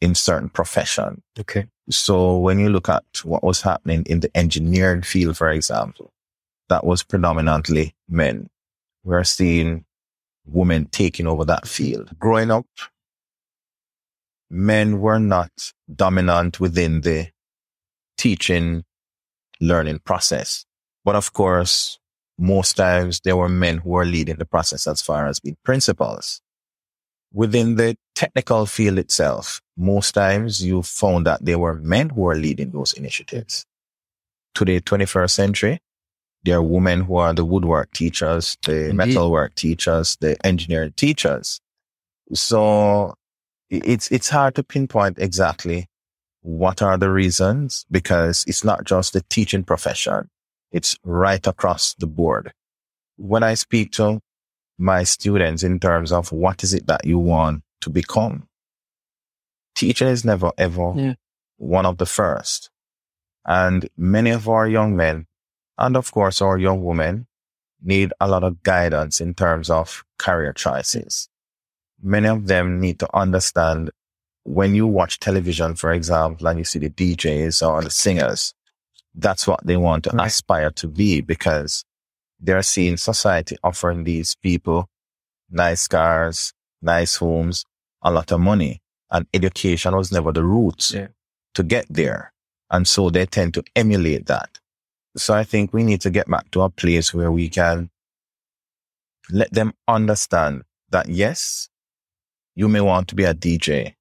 in 0.00 0.14
certain 0.14 0.48
profession. 0.48 1.22
Okay. 1.38 1.66
So 1.90 2.38
when 2.38 2.58
you 2.58 2.68
look 2.68 2.88
at 2.88 3.04
what 3.24 3.42
was 3.42 3.62
happening 3.62 4.04
in 4.06 4.20
the 4.20 4.34
engineering 4.36 5.02
field, 5.02 5.36
for 5.36 5.50
example, 5.50 6.12
that 6.68 6.84
was 6.84 7.02
predominantly 7.02 7.94
men. 8.08 8.48
We're 9.04 9.24
seeing 9.24 9.84
women 10.46 10.86
taking 10.86 11.26
over 11.26 11.44
that 11.44 11.66
field. 11.66 12.18
Growing 12.18 12.50
up, 12.50 12.66
men 14.50 15.00
were 15.00 15.18
not 15.18 15.50
dominant 15.92 16.60
within 16.60 17.02
the 17.02 17.28
teaching 18.16 18.84
learning 19.60 20.00
process. 20.00 20.64
But 21.04 21.16
of 21.16 21.32
course, 21.32 21.98
most 22.40 22.74
times 22.74 23.20
there 23.20 23.36
were 23.36 23.50
men 23.50 23.78
who 23.78 23.90
were 23.90 24.06
leading 24.06 24.36
the 24.36 24.46
process 24.46 24.86
as 24.86 25.02
far 25.02 25.26
as 25.26 25.40
being 25.40 25.58
principals. 25.62 26.40
Within 27.32 27.76
the 27.76 27.96
technical 28.14 28.64
field 28.64 28.98
itself, 28.98 29.60
most 29.76 30.12
times 30.12 30.64
you 30.64 30.82
found 30.82 31.26
that 31.26 31.44
there 31.44 31.58
were 31.58 31.74
men 31.74 32.08
who 32.08 32.22
were 32.22 32.34
leading 32.34 32.70
those 32.70 32.94
initiatives. 32.94 33.66
Today, 34.54 34.80
21st 34.80 35.30
century, 35.30 35.80
there 36.44 36.56
are 36.56 36.62
women 36.62 37.02
who 37.02 37.16
are 37.16 37.34
the 37.34 37.44
woodwork 37.44 37.92
teachers, 37.92 38.56
the 38.64 38.86
Indeed. 38.86 38.96
metalwork 38.96 39.54
teachers, 39.54 40.16
the 40.20 40.34
engineering 40.44 40.94
teachers. 40.96 41.60
So 42.32 43.14
it's, 43.68 44.10
it's 44.10 44.30
hard 44.30 44.54
to 44.54 44.62
pinpoint 44.62 45.18
exactly 45.18 45.88
what 46.40 46.80
are 46.80 46.96
the 46.96 47.10
reasons 47.10 47.84
because 47.90 48.44
it's 48.48 48.64
not 48.64 48.84
just 48.84 49.12
the 49.12 49.22
teaching 49.28 49.62
profession. 49.62 50.30
It's 50.72 50.96
right 51.04 51.44
across 51.46 51.94
the 51.94 52.06
board. 52.06 52.52
When 53.16 53.42
I 53.42 53.54
speak 53.54 53.92
to 53.92 54.20
my 54.78 55.02
students 55.04 55.62
in 55.62 55.78
terms 55.78 56.12
of 56.12 56.32
what 56.32 56.62
is 56.64 56.72
it 56.74 56.86
that 56.86 57.04
you 57.04 57.18
want 57.18 57.62
to 57.82 57.90
become, 57.90 58.48
teaching 59.74 60.08
is 60.08 60.24
never 60.24 60.52
ever 60.58 60.92
Yeah. 60.96 61.14
one 61.56 61.86
of 61.86 61.98
the 61.98 62.06
first. 62.06 62.70
And 63.44 63.88
many 63.96 64.30
of 64.30 64.48
our 64.48 64.68
young 64.68 64.96
men 64.96 65.26
and 65.78 65.96
of 65.96 66.12
course 66.12 66.40
our 66.42 66.58
young 66.58 66.84
women 66.84 67.26
need 67.82 68.12
a 68.20 68.28
lot 68.28 68.44
of 68.44 68.62
guidance 68.62 69.20
in 69.20 69.34
terms 69.34 69.70
of 69.70 70.04
career 70.18 70.52
choices. 70.52 71.28
Many 72.02 72.28
of 72.28 72.46
them 72.46 72.80
need 72.80 72.98
to 73.00 73.08
understand 73.16 73.90
when 74.44 74.74
you 74.74 74.86
watch 74.86 75.18
television, 75.18 75.74
for 75.76 75.92
example, 75.92 76.46
and 76.46 76.58
you 76.58 76.64
see 76.64 76.78
the 76.78 76.90
DJs 76.90 77.66
or 77.66 77.82
the 77.82 77.90
singers, 77.90 78.54
that's 79.14 79.46
what 79.46 79.60
they 79.66 79.76
want 79.76 80.04
to 80.04 80.10
Right. 80.10 80.26
aspire 80.26 80.70
to 80.72 80.88
be 80.88 81.20
because 81.20 81.84
they're 82.38 82.62
seeing 82.62 82.96
society 82.96 83.56
offering 83.62 84.04
these 84.04 84.34
people 84.36 84.88
nice 85.50 85.88
cars, 85.88 86.52
nice 86.80 87.16
homes, 87.16 87.64
a 88.02 88.10
lot 88.10 88.30
of 88.32 88.40
money. 88.40 88.80
And 89.10 89.26
education 89.34 89.96
was 89.96 90.12
never 90.12 90.32
the 90.32 90.44
route 90.44 90.90
Yeah. 90.92 91.08
to 91.54 91.62
get 91.64 91.86
there. 91.90 92.32
And 92.70 92.86
so 92.86 93.10
they 93.10 93.26
tend 93.26 93.54
to 93.54 93.64
emulate 93.74 94.26
that. 94.26 94.60
So 95.16 95.34
I 95.34 95.42
think 95.42 95.72
we 95.72 95.82
need 95.82 96.00
to 96.02 96.10
get 96.10 96.28
back 96.30 96.50
to 96.52 96.62
a 96.62 96.70
place 96.70 97.12
where 97.12 97.32
we 97.32 97.48
can 97.48 97.90
let 99.30 99.52
them 99.52 99.74
understand 99.88 100.62
that 100.90 101.08
yes, 101.08 101.68
you 102.54 102.68
may 102.68 102.80
want 102.80 103.08
to 103.08 103.14
be 103.16 103.24
a 103.24 103.34
DJ, 103.34 103.96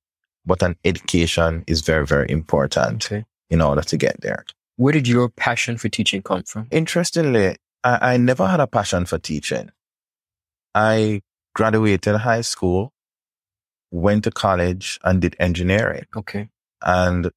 but 0.45 0.61
an 0.61 0.75
education 0.85 1.63
is 1.67 1.81
very, 1.81 2.05
very 2.05 2.29
important 2.29 3.05
Okay. 3.05 3.25
in 3.49 3.61
order 3.61 3.81
to 3.81 3.97
get 3.97 4.21
there. 4.21 4.45
Where 4.79 4.93
did 4.93 5.09
your 5.09 5.27
passion 5.27 5.77
for 5.77 5.89
teaching 5.89 6.21
come 6.21 6.43
from? 6.43 6.67
Interestingly, 6.71 7.57
I, 7.83 8.13
I 8.13 8.17
never 8.17 8.47
had 8.47 8.61
a 8.61 8.67
passion 8.67 9.05
for 9.05 9.17
teaching. 9.19 9.71
I 10.73 11.19
graduated 11.53 12.15
high 12.15 12.39
school, 12.39 12.93
went 13.91 14.23
to 14.23 14.31
college 14.31 14.97
and 15.03 15.19
did 15.21 15.35
engineering 15.37 16.05
Okay. 16.15 16.47
and 16.81 17.29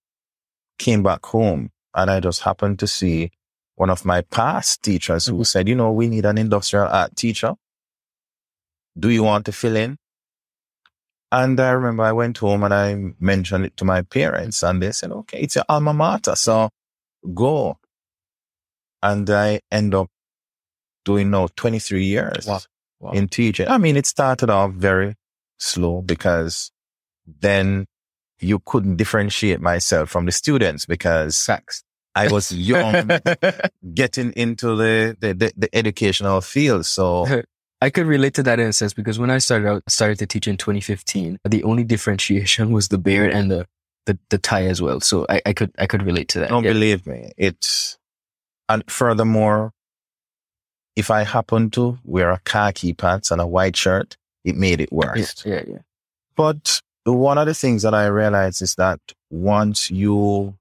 came 0.78 1.02
back 1.02 1.26
home. 1.26 1.70
And 1.96 2.12
I 2.12 2.20
just 2.20 2.42
happened 2.42 2.78
to 2.78 2.86
see 2.86 3.32
one 3.74 3.90
of 3.90 4.04
my 4.04 4.20
past 4.20 4.84
teachers 4.84 5.26
who 5.26 5.38
Mhm. 5.38 5.46
said, 5.46 5.68
you 5.68 5.74
know, 5.74 5.90
we 5.90 6.06
need 6.06 6.24
an 6.24 6.38
industrial 6.38 6.86
art 6.86 7.16
teacher. 7.16 7.54
Do 8.96 9.08
you 9.10 9.24
want 9.24 9.46
to 9.46 9.52
fill 9.52 9.74
in? 9.74 9.96
And 11.32 11.58
I 11.58 11.70
remember 11.70 12.04
I 12.04 12.12
went 12.12 12.38
home 12.38 12.62
and 12.62 12.72
I 12.72 13.14
mentioned 13.18 13.64
it 13.64 13.76
to 13.78 13.84
my 13.84 14.02
parents 14.02 14.62
and 14.62 14.80
they 14.80 14.92
said, 14.92 15.10
okay, 15.10 15.40
it's 15.40 15.56
your 15.56 15.64
alma 15.68 15.92
mater. 15.92 16.36
So 16.36 16.70
go. 17.34 17.78
And 19.02 19.28
I 19.30 19.60
end 19.70 19.94
up 19.94 20.08
doing 21.04 21.30
now 21.30 21.48
23 21.56 22.04
years 22.04 22.46
Wow. 22.46 22.60
Wow. 23.00 23.10
in 23.12 23.28
teaching. 23.28 23.68
I 23.68 23.78
mean, 23.78 23.96
it 23.96 24.06
started 24.06 24.48
off 24.50 24.72
very 24.72 25.16
slow 25.58 26.02
because 26.02 26.70
then 27.26 27.86
you 28.38 28.60
couldn't 28.64 28.96
differentiate 28.96 29.60
myself 29.60 30.10
from 30.10 30.26
the 30.26 30.32
students 30.32 30.86
because 30.86 31.44
Facts. 31.44 31.82
I 32.14 32.28
was 32.28 32.52
young 32.52 33.08
getting 33.94 34.32
into 34.32 34.76
the, 34.76 35.16
the, 35.18 35.32
the, 35.34 35.52
the 35.56 35.74
educational 35.76 36.40
field. 36.40 36.86
So 36.86 37.26
I 37.80 37.90
could 37.90 38.06
relate 38.06 38.34
to 38.34 38.42
that 38.44 38.60
in 38.60 38.68
a 38.68 38.72
sense 38.72 38.92
because 38.92 39.18
when 39.18 39.30
I 39.30 39.38
started 39.38 39.68
out, 39.68 39.82
started 39.88 40.18
to 40.20 40.26
teach 40.26 40.46
in 40.46 40.56
2015, 40.56 41.38
the 41.48 41.64
only 41.64 41.82
differentiation 41.84 42.70
was 42.72 42.88
the 42.88 42.98
beard 42.98 43.32
and 43.32 43.50
the, 43.50 43.66
the, 44.06 44.18
the 44.30 44.38
tie 44.38 44.66
as 44.66 44.80
well. 44.82 45.00
So 45.00 45.26
I, 45.28 45.40
I 45.46 45.52
could 45.52 45.72
I 45.78 45.86
could 45.86 46.02
relate 46.02 46.28
to 46.30 46.40
that. 46.40 46.48
don't 46.48 46.64
Yeah. 46.64 46.72
believe 46.72 47.06
me. 47.06 47.32
It's, 47.36 47.98
and 48.68 48.82
furthermore, 48.90 49.72
if 50.96 51.10
I 51.10 51.22
happen 51.24 51.70
to 51.70 51.98
wear 52.04 52.30
a 52.30 52.40
khaki 52.44 52.92
pants 52.92 53.30
and 53.30 53.40
a 53.40 53.46
white 53.46 53.76
shirt, 53.76 54.16
it 54.44 54.56
made 54.56 54.80
it 54.80 54.92
worse. 54.92 55.44
yeah, 55.46 55.62
yeah. 55.66 55.78
But 56.36 56.80
one 57.04 57.38
of 57.38 57.46
the 57.46 57.54
things 57.54 57.82
that 57.82 57.94
I 57.94 58.06
realized 58.06 58.62
is 58.62 58.74
that 58.76 59.00
once 59.30 59.90
you 59.90 60.56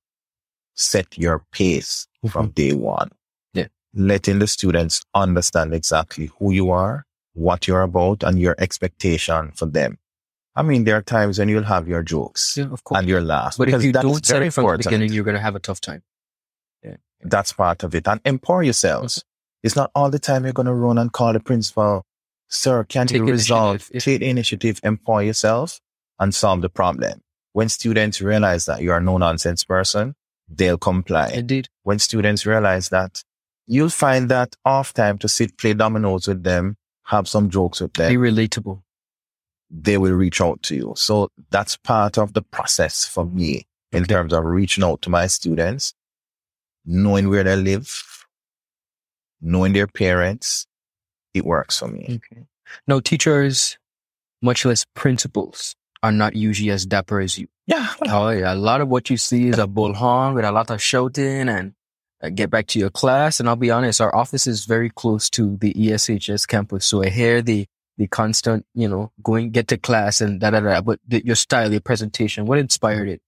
set 0.75 1.17
your 1.17 1.43
pace 1.51 2.07
from 2.29 2.47
mm-hmm. 2.47 2.53
day 2.53 2.73
one, 2.73 3.11
Yeah. 3.53 3.67
letting 3.93 4.39
the 4.39 4.47
students 4.47 5.03
understand 5.13 5.73
exactly 5.73 6.31
who 6.39 6.51
you 6.51 6.71
are, 6.71 7.05
what 7.33 7.67
you're 7.67 7.81
about, 7.81 8.23
and 8.23 8.39
your 8.39 8.55
expectation 8.57 9.51
for 9.51 9.65
them. 9.65 9.97
I 10.55 10.63
mean, 10.63 10.83
there 10.83 10.97
are 10.97 11.01
times 11.01 11.39
when 11.39 11.47
you'll 11.47 11.63
have 11.63 11.87
your 11.87 12.03
jokes 12.03 12.57
Yeah, 12.57 12.65
of 12.71 12.83
course. 12.83 12.99
and 12.99 13.07
your 13.07 13.21
laughs. 13.21 13.57
but 13.57 13.69
if 13.69 13.83
you 13.83 13.91
don't 13.93 14.25
set 14.25 14.41
it 14.41 14.51
from 14.51 14.65
the 14.65 14.77
beginning, 14.77 15.13
you're 15.13 15.23
going 15.23 15.35
to 15.35 15.41
have 15.41 15.55
a 15.55 15.59
tough 15.59 15.81
time. 15.81 16.03
That's 17.23 17.53
part 17.53 17.83
of 17.83 17.93
it. 17.93 18.07
And 18.07 18.19
empower 18.25 18.63
yourselves. 18.63 19.19
Mm-hmm. 19.19 19.67
It's 19.67 19.75
not 19.75 19.91
all 19.93 20.09
the 20.09 20.17
time 20.19 20.43
you're 20.43 20.53
going 20.53 20.65
to 20.65 20.73
run 20.73 20.97
and 20.97 21.11
call 21.13 21.33
the 21.33 21.39
principal, 21.39 22.03
sir, 22.47 22.83
can 22.83 23.05
Take 23.05 23.17
you 23.17 23.25
resolve, 23.25 23.87
initiative, 23.91 24.03
take 24.03 24.21
initiative, 24.27 24.79
empower 24.83 25.21
yourself 25.21 25.79
and 26.19 26.33
solve 26.33 26.61
the 26.61 26.69
problem. 26.69 27.21
When 27.53 27.69
students 27.69 28.21
realize 28.21 28.65
that 28.65 28.81
you 28.81 28.91
are 28.91 28.97
a 28.97 29.01
no 29.01 29.17
nonsense 29.19 29.63
person, 29.63 30.15
they'll 30.47 30.79
comply. 30.79 31.29
Indeed. 31.33 31.69
when 31.83 31.99
students 31.99 32.45
realize 32.45 32.89
that, 32.89 33.21
you'll 33.67 33.89
find 33.89 34.27
that 34.29 34.55
off 34.65 34.93
time 34.93 35.19
to 35.19 35.27
sit, 35.27 35.57
play 35.57 35.73
dominoes 35.73 36.27
with 36.27 36.43
them, 36.43 36.77
have 37.05 37.27
some 37.27 37.49
jokes 37.51 37.81
with 37.81 37.93
them. 37.93 38.11
Be 38.11 38.17
relatable. 38.17 38.81
They 39.73 39.97
will 39.97 40.11
reach 40.13 40.41
out 40.41 40.61
to 40.63 40.75
you. 40.75 40.93
So 40.97 41.29
that's 41.49 41.77
part 41.77 42.17
of 42.17 42.33
the 42.33 42.41
process 42.41 43.05
for 43.05 43.25
me 43.25 43.63
in 43.91 44.03
Okay. 44.03 44.13
terms 44.13 44.33
of 44.33 44.43
reaching 44.45 44.83
out 44.83 45.01
to 45.03 45.09
my 45.09 45.27
students, 45.27 45.93
knowing 46.85 47.29
where 47.29 47.43
they 47.43 47.55
live, 47.55 48.03
knowing 49.41 49.73
their 49.73 49.87
parents. 49.87 50.67
It 51.33 51.45
works 51.45 51.79
for 51.79 51.87
me. 51.87 52.19
Okay. 52.31 52.43
No, 52.87 52.99
teachers, 52.99 53.77
much 54.41 54.65
less 54.65 54.85
principals, 54.95 55.75
are 56.03 56.11
not 56.11 56.35
usually 56.35 56.71
as 56.71 56.85
dapper 56.85 57.21
as 57.21 57.37
you. 57.37 57.47
Yeah. 57.67 57.87
Oh 58.07 58.29
yeah, 58.29 58.53
a 58.53 58.55
lot 58.55 58.81
of 58.81 58.89
what 58.89 59.09
you 59.09 59.15
see 59.17 59.47
is 59.47 59.57
a 59.59 59.67
bullhorn 59.67 60.35
with 60.35 60.43
a 60.43 60.51
lot 60.51 60.69
of 60.71 60.81
shouting 60.81 61.47
and 61.47 61.73
uh, 62.21 62.29
get 62.29 62.49
back 62.49 62.67
to 62.67 62.79
your 62.79 62.89
class. 62.89 63.39
And 63.39 63.47
I'll 63.47 63.55
be 63.55 63.71
honest, 63.71 64.01
our 64.01 64.13
office 64.13 64.47
is 64.47 64.65
very 64.65 64.89
close 64.89 65.29
to 65.31 65.55
the 65.57 65.73
ESHS 65.73 66.45
campus, 66.47 66.85
so 66.85 67.01
I 67.03 67.09
hear 67.09 67.41
the 67.41 67.67
the 67.97 68.07
constant, 68.07 68.65
you 68.73 68.87
know, 68.87 69.11
going 69.23 69.51
get 69.51 69.67
to 69.69 69.77
class 69.77 70.21
and 70.21 70.39
da 70.39 70.51
da 70.51 70.59
da. 70.59 70.81
But 70.81 70.99
the, 71.07 71.25
your 71.25 71.35
style, 71.35 71.71
your 71.71 71.81
presentation, 71.81 72.45
what 72.45 72.57
inspired 72.57 73.09
it? 73.09 73.21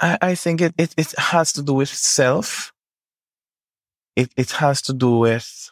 I, 0.00 0.18
I 0.20 0.34
think 0.34 0.60
it, 0.60 0.74
it, 0.78 0.94
it 0.96 1.14
has 1.18 1.52
to 1.54 1.62
do 1.62 1.74
with 1.74 1.88
self. 1.88 2.72
It, 4.16 4.32
it 4.36 4.50
has 4.52 4.82
to 4.82 4.92
do 4.92 5.18
with 5.18 5.70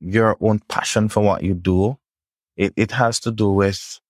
your 0.00 0.36
own 0.40 0.60
passion 0.68 1.08
for 1.08 1.22
what 1.22 1.42
you 1.42 1.54
do. 1.54 1.98
It, 2.56 2.72
it 2.76 2.92
has 2.92 3.20
to 3.20 3.30
do 3.30 3.50
with 3.50 4.00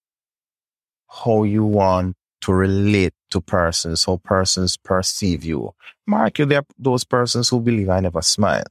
how 1.08 1.42
you 1.42 1.64
want 1.64 2.16
to 2.42 2.52
relate 2.52 3.14
to 3.30 3.40
persons, 3.40 4.04
how 4.04 4.20
persons 4.24 4.76
perceive 4.76 5.44
you. 5.44 5.74
Mark, 6.06 6.38
you 6.38 6.46
there 6.46 6.60
are 6.60 6.66
those 6.78 7.04
persons 7.04 7.48
who 7.48 7.60
believe 7.60 7.90
I 7.90 8.00
never 8.00 8.22
smile. 8.22 8.64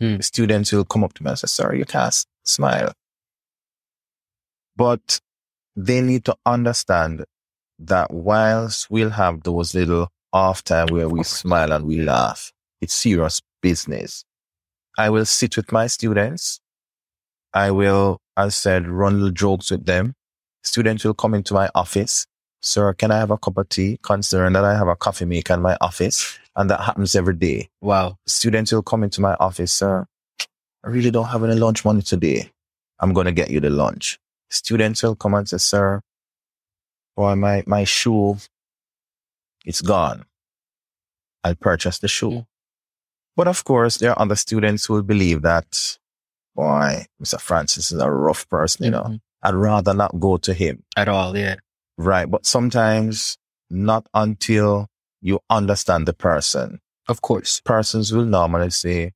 Hmm. 0.00 0.20
Students 0.20 0.72
will 0.72 0.84
come 0.84 1.04
up 1.04 1.12
to 1.14 1.22
me 1.22 1.30
and 1.30 1.38
say, 1.38 1.46
sorry, 1.46 1.78
you 1.78 1.84
can't 1.84 2.24
smile. 2.44 2.92
But 4.76 5.20
they 5.76 6.00
need 6.00 6.24
to 6.26 6.36
understand 6.46 7.24
that 7.78 8.12
whilst 8.12 8.90
we'll 8.90 9.10
have 9.10 9.42
those 9.42 9.74
little 9.74 10.08
off 10.32 10.62
time 10.62 10.88
where 10.90 11.08
we 11.08 11.22
smile 11.22 11.72
and 11.72 11.86
we 11.86 12.00
laugh, 12.00 12.52
it's 12.80 12.94
serious 12.94 13.40
business. 13.62 14.24
I 14.98 15.10
will 15.10 15.24
sit 15.24 15.56
with 15.56 15.72
my 15.72 15.86
students. 15.86 16.60
I 17.52 17.70
will, 17.70 18.18
as 18.36 18.56
said, 18.56 18.86
run 18.86 19.14
little 19.14 19.30
jokes 19.30 19.70
with 19.70 19.86
them. 19.86 20.14
Students 20.62 21.04
will 21.04 21.14
come 21.14 21.34
into 21.34 21.54
my 21.54 21.70
office. 21.74 22.26
Sir, 22.60 22.92
can 22.92 23.10
I 23.10 23.18
have 23.18 23.30
a 23.30 23.38
cup 23.38 23.56
of 23.56 23.68
tea? 23.70 23.98
Considering 24.02 24.52
that 24.52 24.64
I 24.64 24.76
have 24.76 24.88
a 24.88 24.96
coffee 24.96 25.24
maker 25.24 25.54
in 25.54 25.62
my 25.62 25.76
office 25.80 26.38
and 26.54 26.68
that 26.68 26.80
happens 26.80 27.14
every 27.14 27.34
day. 27.34 27.70
Wow. 27.80 28.18
Students 28.26 28.72
will 28.72 28.82
come 28.82 29.02
into 29.02 29.20
my 29.20 29.34
office, 29.40 29.72
sir. 29.72 30.06
I 30.84 30.88
really 30.88 31.10
don't 31.10 31.26
have 31.26 31.44
any 31.44 31.54
lunch 31.54 31.84
money 31.84 32.02
today. 32.02 32.50
I'm 32.98 33.12
going 33.12 33.26
to 33.26 33.32
get 33.32 33.50
you 33.50 33.60
the 33.60 33.70
lunch. 33.70 34.18
Students 34.48 35.02
will 35.02 35.14
come 35.16 35.34
and 35.34 35.48
say, 35.48 35.58
sir, 35.58 36.00
boy, 37.16 37.34
my, 37.34 37.62
my 37.66 37.84
shoe, 37.84 38.36
it's 39.64 39.80
gone. 39.80 40.24
I'll 41.44 41.54
purchase 41.54 41.98
the 41.98 42.08
shoe. 42.08 42.30
Mm. 42.30 42.46
But 43.36 43.48
of 43.48 43.64
course, 43.64 43.98
there 43.98 44.10
are 44.10 44.20
other 44.20 44.36
students 44.36 44.86
who 44.86 44.94
will 44.94 45.02
believe 45.02 45.42
that, 45.42 45.98
boy, 46.54 47.06
Mr. 47.22 47.40
Francis 47.40 47.92
is 47.92 48.00
a 48.00 48.10
rough 48.10 48.48
person, 48.48 48.84
you 48.84 48.90
know. 48.90 49.04
Mhm. 49.04 49.20
I'd 49.42 49.54
rather 49.54 49.94
not 49.94 50.18
go 50.20 50.36
to 50.38 50.52
him. 50.52 50.82
At 50.96 51.08
all, 51.08 51.36
yeah. 51.36 51.56
Right. 51.96 52.30
But 52.30 52.44
sometimes 52.44 53.38
not 53.70 54.06
until 54.12 54.88
you 55.22 55.40
understand 55.48 56.06
the 56.06 56.12
person. 56.12 56.80
Of 57.08 57.22
course. 57.22 57.60
Persons 57.64 58.12
will 58.12 58.26
normally 58.26 58.70
say, 58.70 59.12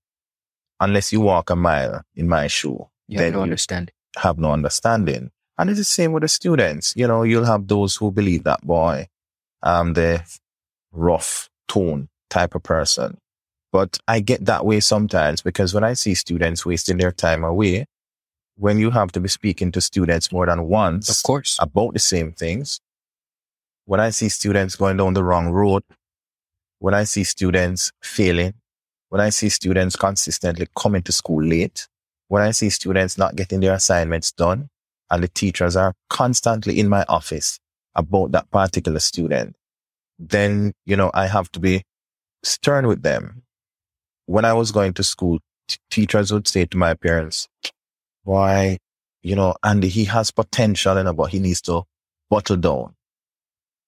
unless 0.81 1.13
you 1.13 1.21
walk 1.21 1.51
a 1.51 1.57
mile 1.57 2.03
in 2.15 2.29
my 2.29 2.47
shoe, 2.47 2.89
You 3.09 3.19
Then 3.19 3.27
have 3.27 3.33
no 3.35 3.39
you- 3.41 3.43
understanding. 3.45 3.95
have 4.17 4.39
no 4.39 4.53
understanding. 4.53 5.31
And 5.59 5.71
it's 5.71 5.79
the 5.79 5.85
same 5.85 6.13
with 6.13 6.23
the 6.23 6.29
students. 6.29 6.95
You 6.97 7.07
know, 7.07 7.23
you'll 7.23 7.45
have 7.45 7.69
those 7.69 7.97
who 7.97 8.11
believe 8.11 8.45
that 8.45 8.63
boy, 8.63 9.09
um, 9.63 9.93
the 9.95 10.23
rough 10.93 11.49
tone 11.69 12.09
type 12.31 12.55
of 12.55 12.63
person. 12.63 13.19
But 13.73 13.99
I 14.09 14.21
get 14.21 14.45
that 14.47 14.65
way 14.65 14.81
sometimes 14.81 15.43
because 15.43 15.75
when 15.75 15.85
I 15.85 15.95
see 15.95 16.15
students 16.15 16.65
wasting 16.67 16.97
their 16.99 17.13
time 17.13 17.45
away, 17.45 17.87
when 18.57 18.79
you 18.79 18.91
have 18.93 19.11
to 19.13 19.21
be 19.21 19.29
speaking 19.29 19.73
to 19.73 19.81
students 19.81 20.31
more 20.33 20.47
than 20.47 20.65
once 20.69 21.09
Of 21.09 21.23
course. 21.25 21.57
about 21.61 21.93
the 21.93 21.99
same 21.99 22.33
things, 22.33 22.81
when 23.85 24.01
I 24.01 24.11
see 24.11 24.29
students 24.29 24.77
going 24.77 24.97
down 24.97 25.15
the 25.15 25.25
wrong 25.25 25.49
road, 25.51 25.83
when 26.79 26.95
I 26.95 27.05
see 27.05 27.25
students 27.25 27.91
failing, 28.03 28.55
when 29.15 29.21
I 29.21 29.29
see 29.29 29.49
students 29.49 29.95
consistently 29.95 30.67
coming 30.77 31.01
to 31.03 31.13
school 31.13 31.41
late, 31.41 31.87
when 32.27 32.43
I 32.43 32.51
see 32.51 32.69
students 32.69 33.17
not 33.17 33.37
getting 33.37 33.61
their 33.61 33.75
assignments 33.75 34.33
done, 34.33 34.71
and 35.09 35.23
the 35.23 35.29
teachers 35.29 35.77
are 35.77 35.95
constantly 36.11 36.81
in 36.81 36.89
my 36.89 37.05
office 37.09 37.61
about 37.95 38.33
that 38.33 38.51
particular 38.51 38.99
student, 38.99 39.55
then, 40.19 40.73
you 40.85 40.97
know, 40.97 41.13
I 41.15 41.29
have 41.29 41.49
to 41.53 41.61
be 41.61 41.85
stern 42.43 42.89
with 42.89 43.03
them. 43.03 43.45
When 44.27 44.45
I 44.45 44.53
was 44.53 44.73
going 44.73 44.95
to 44.95 45.05
school, 45.05 45.39
t- 45.69 45.77
teachers 45.93 46.33
would 46.33 46.49
say 46.49 46.65
to 46.65 46.77
my 46.77 46.95
parents, 46.95 47.47
why, 48.25 48.79
you 49.23 49.37
know, 49.37 49.55
Ande, 49.63 49.85
he 49.85 50.07
has 50.07 50.33
potential, 50.33 51.01
know, 51.05 51.13
but 51.13 51.31
he 51.31 51.39
needs 51.39 51.61
to 51.61 51.85
bottle 52.29 52.57
down. 52.57 52.97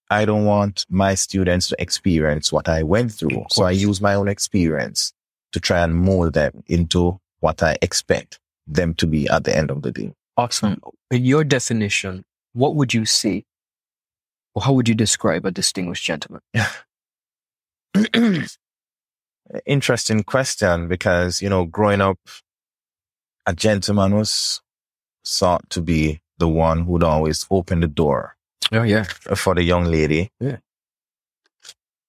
I 0.08 0.24
don't 0.24 0.44
want 0.44 0.86
my 0.88 1.16
students 1.16 1.66
to 1.70 1.82
experience 1.82 2.52
what 2.52 2.68
I 2.68 2.84
went 2.84 3.10
through. 3.10 3.46
So 3.50 3.64
I 3.64 3.72
use 3.72 4.00
my 4.00 4.14
own 4.14 4.28
experience 4.28 5.12
to 5.52 5.60
try 5.60 5.80
and 5.82 5.94
mold 5.94 6.34
them 6.34 6.62
into 6.66 7.18
what 7.40 7.62
I 7.62 7.76
expect 7.82 8.38
them 8.66 8.94
to 8.94 9.06
be 9.06 9.28
at 9.28 9.44
the 9.44 9.56
end 9.56 9.70
of 9.70 9.82
the 9.82 9.92
day. 9.92 10.12
Awesome. 10.36 10.80
In 11.10 11.24
your 11.24 11.44
definition, 11.44 12.24
what 12.52 12.74
would 12.74 12.92
you 12.92 13.04
say? 13.04 13.44
Or 14.54 14.62
how 14.62 14.72
would 14.72 14.88
you 14.88 14.94
describe 14.94 15.44
a 15.46 15.50
distinguished 15.50 16.04
gentleman? 16.04 16.40
Interesting 19.64 20.24
question 20.24 20.88
because, 20.88 21.40
you 21.40 21.48
know, 21.48 21.64
growing 21.64 22.00
up, 22.00 22.18
a 23.46 23.54
gentleman 23.54 24.14
was 24.14 24.60
sought 25.22 25.68
to 25.70 25.80
be 25.80 26.20
the 26.38 26.48
one 26.48 26.84
who'd 26.84 27.04
always 27.04 27.46
open 27.50 27.80
the 27.80 27.86
door 27.86 28.36
Oh, 28.72 28.82
yeah. 28.82 29.04
for 29.04 29.54
the 29.54 29.62
young 29.62 29.84
lady. 29.84 30.30
Yeah. 30.40 30.56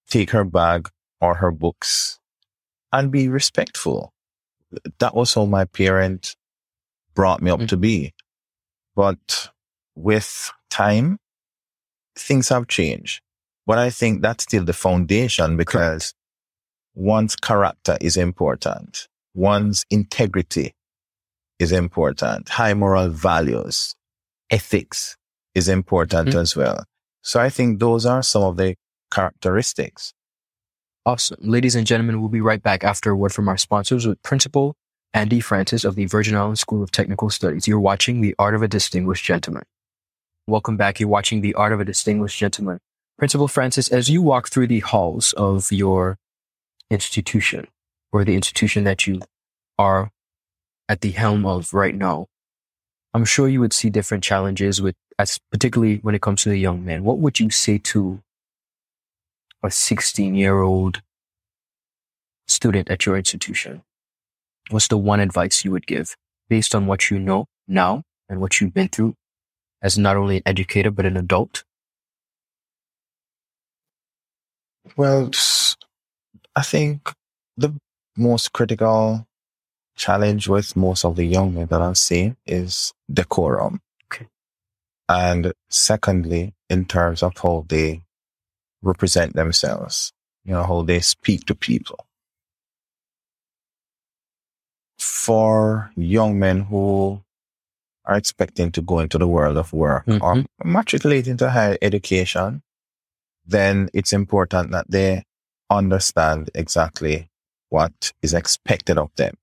Take 0.10 0.32
her 0.32 0.44
bag 0.44 0.90
or 1.22 1.36
her 1.36 1.52
books 1.52 2.20
and 2.92 3.12
be 3.12 3.28
respectful. 3.30 4.14
That 5.00 5.16
was 5.16 5.34
how 5.34 5.46
my 5.46 5.66
parent 5.66 6.36
brought 7.14 7.42
me 7.42 7.52
up 7.52 7.62
Mm. 7.62 7.70
to 7.70 7.78
be. 7.78 8.14
But 8.96 9.50
with 9.96 10.52
time, 10.70 11.20
things 12.16 12.50
have 12.50 12.68
changed. 12.68 13.22
But 13.66 13.78
I 13.78 13.90
think 13.90 14.22
that's 14.22 14.44
still 14.44 14.64
the 14.64 14.74
foundation 14.74 15.58
because 15.58 16.14
one's 16.96 17.36
character 17.36 17.98
is 18.02 18.18
important. 18.18 19.08
One's 19.34 19.86
integrity 19.90 20.74
is 21.60 21.72
important. 21.72 22.50
High 22.50 22.74
moral 22.74 23.10
values, 23.10 23.96
ethics 24.50 25.18
is 25.54 25.68
important 25.68 26.30
Mhm. 26.30 26.42
as 26.42 26.56
well. 26.56 26.86
So 27.22 27.40
I 27.40 27.50
think 27.50 27.80
those 27.80 28.06
are 28.06 28.24
some 28.24 28.44
of 28.44 28.58
the 28.58 28.76
characteristics. 29.12 30.14
Awesome. 31.08 31.38
Ladies 31.40 31.74
and 31.74 31.88
gentlemen, 31.88 32.20
we'll 32.20 32.28
be 32.28 32.42
right 32.42 32.62
back 32.62 32.84
after 32.84 33.12
a 33.12 33.16
word 33.16 33.32
from 33.32 33.48
our 33.48 33.56
sponsors 33.56 34.06
with 34.06 34.22
Principal 34.24 34.76
Ande 35.14 35.42
Francis 35.42 35.86
of 35.86 35.96
the 35.96 36.06
Virgin 36.06 36.36
Islands 36.36 36.60
School 36.60 36.84
of 36.84 36.92
Technical 36.92 37.30
Studies. 37.30 37.66
You're 37.66 37.80
watching 37.80 38.20
The 38.20 38.36
Art 38.38 38.54
of 38.54 38.62
a 38.62 38.68
Distinguished 38.68 39.24
Gentleman. 39.24 39.64
Welcome 40.48 40.76
back. 40.76 41.00
You're 41.00 41.08
watching 41.08 41.40
The 41.40 41.54
Art 41.54 41.72
of 41.72 41.80
a 41.80 41.86
Distinguished 41.86 42.38
Gentleman. 42.38 42.80
Principal 43.18 43.48
Francis, 43.48 43.88
as 43.88 44.10
you 44.10 44.22
walk 44.22 44.50
through 44.50 44.68
the 44.68 44.82
halls 44.82 45.32
of 45.38 45.72
your 45.72 46.18
institution 46.92 47.70
or 48.12 48.26
the 48.26 48.36
institution 48.36 48.84
that 48.84 49.08
you 49.08 49.22
are 49.80 50.12
at 50.90 51.00
the 51.00 51.12
helm 51.12 51.46
of 51.46 51.74
right 51.74 51.96
now, 51.96 52.28
I'm 53.14 53.24
sure 53.24 53.48
you 53.48 53.62
would 53.62 53.72
see 53.72 53.90
different 53.90 54.26
challenges 54.26 54.82
with, 54.82 54.96
as 55.18 55.40
particularly 55.54 56.00
when 56.02 56.16
it 56.16 56.22
comes 56.22 56.44
to 56.44 56.50
the 56.50 56.60
young 56.60 56.84
men. 56.84 57.06
What 57.06 57.20
would 57.20 57.40
you 57.40 57.50
say 57.50 57.78
to 57.78 58.22
a 59.68 59.72
16 59.72 60.34
year 60.34 60.62
old 60.62 61.02
student 62.48 62.90
at 62.90 63.06
your 63.06 63.18
institution? 63.18 63.84
What's 64.70 64.88
the 64.88 64.98
one 64.98 65.20
advice 65.20 65.64
you 65.64 65.72
would 65.72 65.86
give 65.86 66.16
based 66.50 66.74
on 66.74 66.88
what 66.88 67.12
you 67.12 67.20
know 67.20 67.46
now 67.68 68.04
and 68.30 68.40
what 68.42 68.60
you've 68.60 68.74
been 68.74 68.88
through 68.88 69.16
as 69.82 69.98
not 69.98 70.16
only 70.16 70.38
an 70.38 70.44
educator, 70.46 70.90
but 70.90 71.06
an 71.06 71.18
adult? 71.18 71.64
Well, 74.96 75.32
I 76.56 76.62
think 76.62 77.14
the 77.58 77.74
most 78.16 78.54
critical 78.54 79.28
challenge 79.96 80.48
with 80.48 80.76
most 80.76 81.04
of 81.04 81.18
the 81.18 81.26
young 81.26 81.54
men 81.54 81.68
that 81.68 81.82
I 81.82 81.94
see 81.94 82.36
is 82.46 82.94
decorum. 83.12 83.82
Okay. 84.06 84.28
And 85.10 85.54
secondly, 85.70 86.54
in 86.70 86.86
terms 86.86 87.22
of 87.22 87.34
how 87.38 87.66
they 87.68 88.02
represent 88.82 89.36
themselves, 89.36 90.12
you 90.44 90.54
know, 90.54 90.64
how 90.64 90.82
they 90.82 91.00
speak 91.00 91.46
to 91.46 91.56
people. 91.56 92.06
For 95.00 95.92
young 95.96 96.40
men 96.40 96.62
who 96.62 97.22
are 98.06 98.18
expecting 98.18 98.72
to 98.72 98.82
go 98.82 99.00
into 99.00 99.18
the 99.18 99.28
world 99.28 99.58
of 99.58 99.74
work 99.74 100.08
or 100.08 100.36
Mhm. 100.36 100.46
matriculate 100.64 101.28
into 101.28 101.50
higher 101.50 101.78
education, 101.82 102.64
then 103.46 103.90
it's 103.94 104.14
important 104.14 104.72
that 104.72 104.90
they 104.90 105.24
understand 105.70 106.50
exactly 106.56 107.30
what 107.70 108.14
is 108.22 108.34
expected 108.34 108.98
of 108.98 109.14
them. 109.16 109.36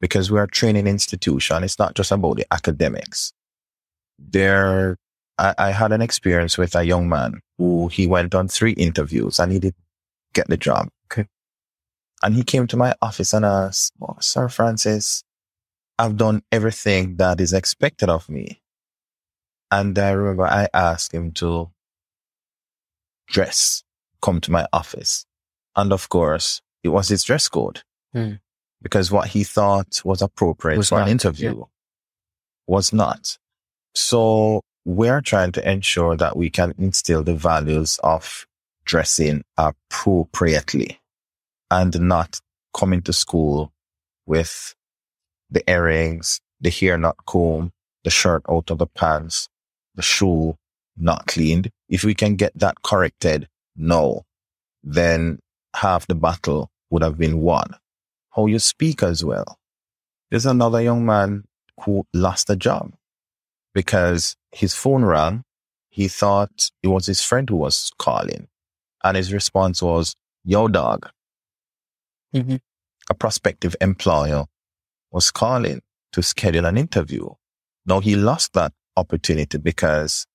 Because 0.00 0.30
we're 0.30 0.44
a 0.44 0.48
training 0.48 0.86
institution. 0.86 1.64
It's 1.64 1.78
not 1.78 1.94
just 1.94 2.12
about 2.12 2.36
the 2.36 2.46
academics. 2.52 3.32
There, 4.18 4.96
I, 5.38 5.54
I 5.58 5.70
had 5.70 5.92
an 5.92 6.02
experience 6.02 6.56
with 6.56 6.74
a 6.74 6.84
young 6.84 7.08
man 7.08 7.40
who 7.58 7.88
he 7.88 8.06
went 8.06 8.34
on 8.34 8.48
three 8.48 8.72
interviews 8.72 9.38
and 9.38 9.52
he 9.52 9.58
didn't 9.58 9.76
get 10.32 10.48
the 10.48 10.56
job. 10.56 10.88
Okay. 11.12 11.26
And 12.22 12.34
he 12.34 12.42
came 12.42 12.66
to 12.68 12.76
my 12.76 12.94
office 13.02 13.32
and 13.34 13.44
asked, 13.44 13.92
"Oh, 14.00 14.16
Sir 14.20 14.48
Francis, 14.48 15.22
I've 15.98 16.16
done 16.16 16.42
everything 16.50 17.16
that 17.16 17.40
is 17.40 17.52
expected 17.52 18.08
of 18.08 18.28
me. 18.28 18.60
And 19.70 19.98
I 19.98 20.10
remember 20.10 20.46
I 20.46 20.68
asked 20.72 21.12
him 21.12 21.32
to 21.32 21.70
dress, 23.28 23.82
come 24.22 24.40
to 24.42 24.50
my 24.52 24.66
office. 24.72 25.26
And 25.74 25.92
of 25.92 26.08
course, 26.08 26.60
it 26.82 26.88
was 26.88 27.08
his 27.08 27.24
dress 27.24 27.48
code 27.48 27.82
Hmm. 28.12 28.34
because 28.82 29.10
what 29.10 29.28
he 29.28 29.44
thought 29.44 30.00
was 30.04 30.22
appropriate 30.22 30.78
Was 30.78 30.88
for 30.88 30.96
an 30.96 31.06
not, 31.06 31.10
interview 31.10 31.64
was 32.66 32.92
not. 32.92 33.36
So 33.94 34.62
we're 34.86 35.20
trying 35.20 35.50
to 35.50 35.68
ensure 35.68 36.16
that 36.16 36.36
we 36.36 36.48
can 36.48 36.72
instill 36.78 37.24
the 37.24 37.34
values 37.34 37.98
of 38.04 38.46
dressing 38.84 39.42
appropriately 39.58 41.00
and 41.72 42.00
not 42.00 42.40
coming 42.72 43.02
to 43.02 43.12
school 43.12 43.72
with 44.26 44.76
the 45.50 45.68
earrings, 45.68 46.40
the 46.60 46.70
hair 46.70 46.96
not 46.96 47.16
combed, 47.26 47.72
the 48.04 48.10
shirt 48.10 48.44
out 48.48 48.70
of 48.70 48.78
the 48.78 48.86
pants, 48.86 49.48
the 49.96 50.02
shoe 50.02 50.56
not 50.96 51.26
cleaned. 51.26 51.68
If 51.88 52.04
we 52.04 52.14
can 52.14 52.36
get 52.36 52.52
that 52.54 52.80
corrected 52.82 53.48
now, 53.74 54.22
then 54.84 55.40
half 55.74 56.06
the 56.06 56.14
battle 56.14 56.70
would 56.90 57.02
have 57.02 57.18
been 57.18 57.40
won. 57.40 57.74
How 58.36 58.46
you 58.46 58.60
speak 58.60 59.02
as 59.02 59.24
well. 59.24 59.58
There's 60.30 60.46
another 60.46 60.80
young 60.80 61.04
man 61.04 61.42
who 61.82 62.06
lost 62.14 62.50
a 62.50 62.56
job 62.56 62.94
because 63.74 64.36
his 64.56 64.74
phone 64.74 65.04
rang. 65.04 65.42
He 65.90 66.08
thought 66.08 66.70
it 66.82 66.88
was 66.88 67.06
his 67.06 67.22
friend 67.22 67.48
who 67.48 67.56
was 67.56 67.92
calling. 67.98 68.48
And 69.04 69.16
his 69.16 69.32
response 69.32 69.82
was, 69.82 70.14
yo 70.44 70.68
dog. 70.68 71.10
Mhm. 72.34 72.60
A 73.10 73.14
prospective 73.14 73.76
employer 73.80 74.46
was 75.10 75.30
calling 75.30 75.82
to 76.12 76.22
schedule 76.22 76.66
an 76.66 76.76
interview. 76.76 77.28
Now 77.84 78.00
he 78.00 78.16
lost 78.16 78.54
that 78.54 78.72
opportunity 78.96 79.58
because 79.58 80.26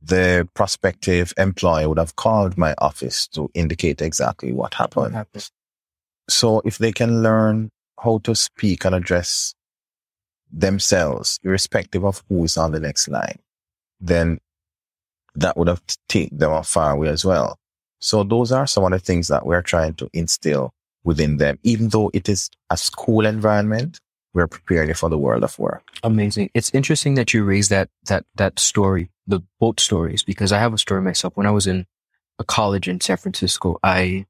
the 0.00 0.48
prospective 0.54 1.34
employer 1.36 1.88
would 1.88 1.98
have 1.98 2.16
called 2.16 2.56
my 2.56 2.74
office 2.78 3.26
to 3.28 3.50
indicate 3.54 4.00
exactly 4.00 4.52
what 4.52 4.74
happened. 4.74 5.14
happened? 5.14 5.50
So 6.28 6.62
if 6.64 6.78
they 6.78 6.92
can 6.92 7.22
learn 7.22 7.70
how 8.02 8.18
to 8.18 8.34
speak 8.34 8.84
and 8.84 8.94
address 8.94 9.54
themselves, 10.52 11.38
irrespective 11.42 12.04
of 12.04 12.22
who 12.28 12.44
is 12.44 12.56
on 12.56 12.72
the 12.72 12.80
next 12.80 13.08
line, 13.08 13.38
then 14.00 14.38
that 15.34 15.56
would 15.56 15.68
have 15.68 15.82
taken 16.08 16.38
them 16.38 16.62
far 16.62 16.92
away 16.92 17.08
as 17.08 17.24
well. 17.24 17.58
So 18.00 18.24
those 18.24 18.50
are 18.50 18.66
some 18.66 18.84
of 18.84 18.90
the 18.90 18.98
things 18.98 19.28
that 19.28 19.46
we're 19.46 19.62
trying 19.62 19.94
to 19.94 20.08
instill 20.12 20.72
within 21.04 21.36
them. 21.36 21.58
Even 21.62 21.88
though 21.88 22.10
it 22.12 22.28
is 22.28 22.50
a 22.70 22.76
school 22.76 23.26
environment, 23.26 24.00
we're 24.32 24.46
preparing 24.46 24.94
for 24.94 25.08
the 25.08 25.18
world 25.18 25.44
of 25.44 25.58
work. 25.58 25.82
Amazing. 26.02 26.50
It's 26.54 26.70
interesting 26.72 27.14
that 27.14 27.34
you 27.34 27.44
raised 27.44 27.70
that 27.70 27.88
that 28.06 28.24
that 28.36 28.58
story, 28.58 29.10
the 29.26 29.40
boat 29.58 29.80
stories, 29.80 30.22
because 30.22 30.52
I 30.52 30.58
have 30.58 30.72
a 30.72 30.78
story 30.78 31.02
myself. 31.02 31.36
When 31.36 31.46
I 31.46 31.50
was 31.50 31.66
in 31.66 31.86
a 32.38 32.44
college 32.44 32.88
in 32.88 33.00
San 33.00 33.16
Francisco, 33.16 33.78
I 33.82 34.26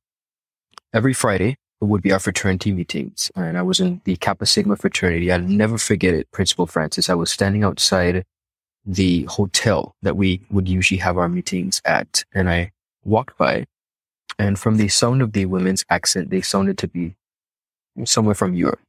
every 0.93 1.13
Friday 1.13 1.57
would 1.87 2.03
be 2.03 2.13
our 2.13 2.19
fraternity 2.19 2.73
meetings, 2.73 3.31
and 3.35 3.57
I 3.57 3.63
was 3.63 3.81
in 3.81 4.01
the 4.05 4.17
Kappa 4.17 4.47
Sigma 4.47 4.77
fraternity. 4.77 5.33
I'll 5.33 5.41
never 5.41 5.79
forget 5.79 6.15
it, 6.15 6.31
Principal 6.31 6.67
Francis. 6.67 7.09
I 7.09 7.15
was 7.15 7.31
standing 7.31 7.65
outside 7.65 8.25
the 8.85 9.25
hotel 9.25 9.95
that 10.03 10.17
we 10.17 10.43
would 10.51 10.69
usually 10.69 10.99
have 10.99 11.17
our 11.17 11.29
meetings 11.29 11.81
at, 11.85 12.25
and 12.35 12.51
I 12.51 12.73
walked 13.05 13.39
by, 13.39 13.67
and 14.39 14.59
from 14.59 14.77
the 14.77 14.89
sound 14.89 15.23
of 15.23 15.33
the 15.33 15.47
women's 15.47 15.85
accent, 15.89 16.31
they 16.31 16.43
sounded 16.43 16.77
to 16.79 16.89
be 16.89 17.15
somewhere 18.05 18.35
from 18.35 18.55
Europe. 18.55 18.81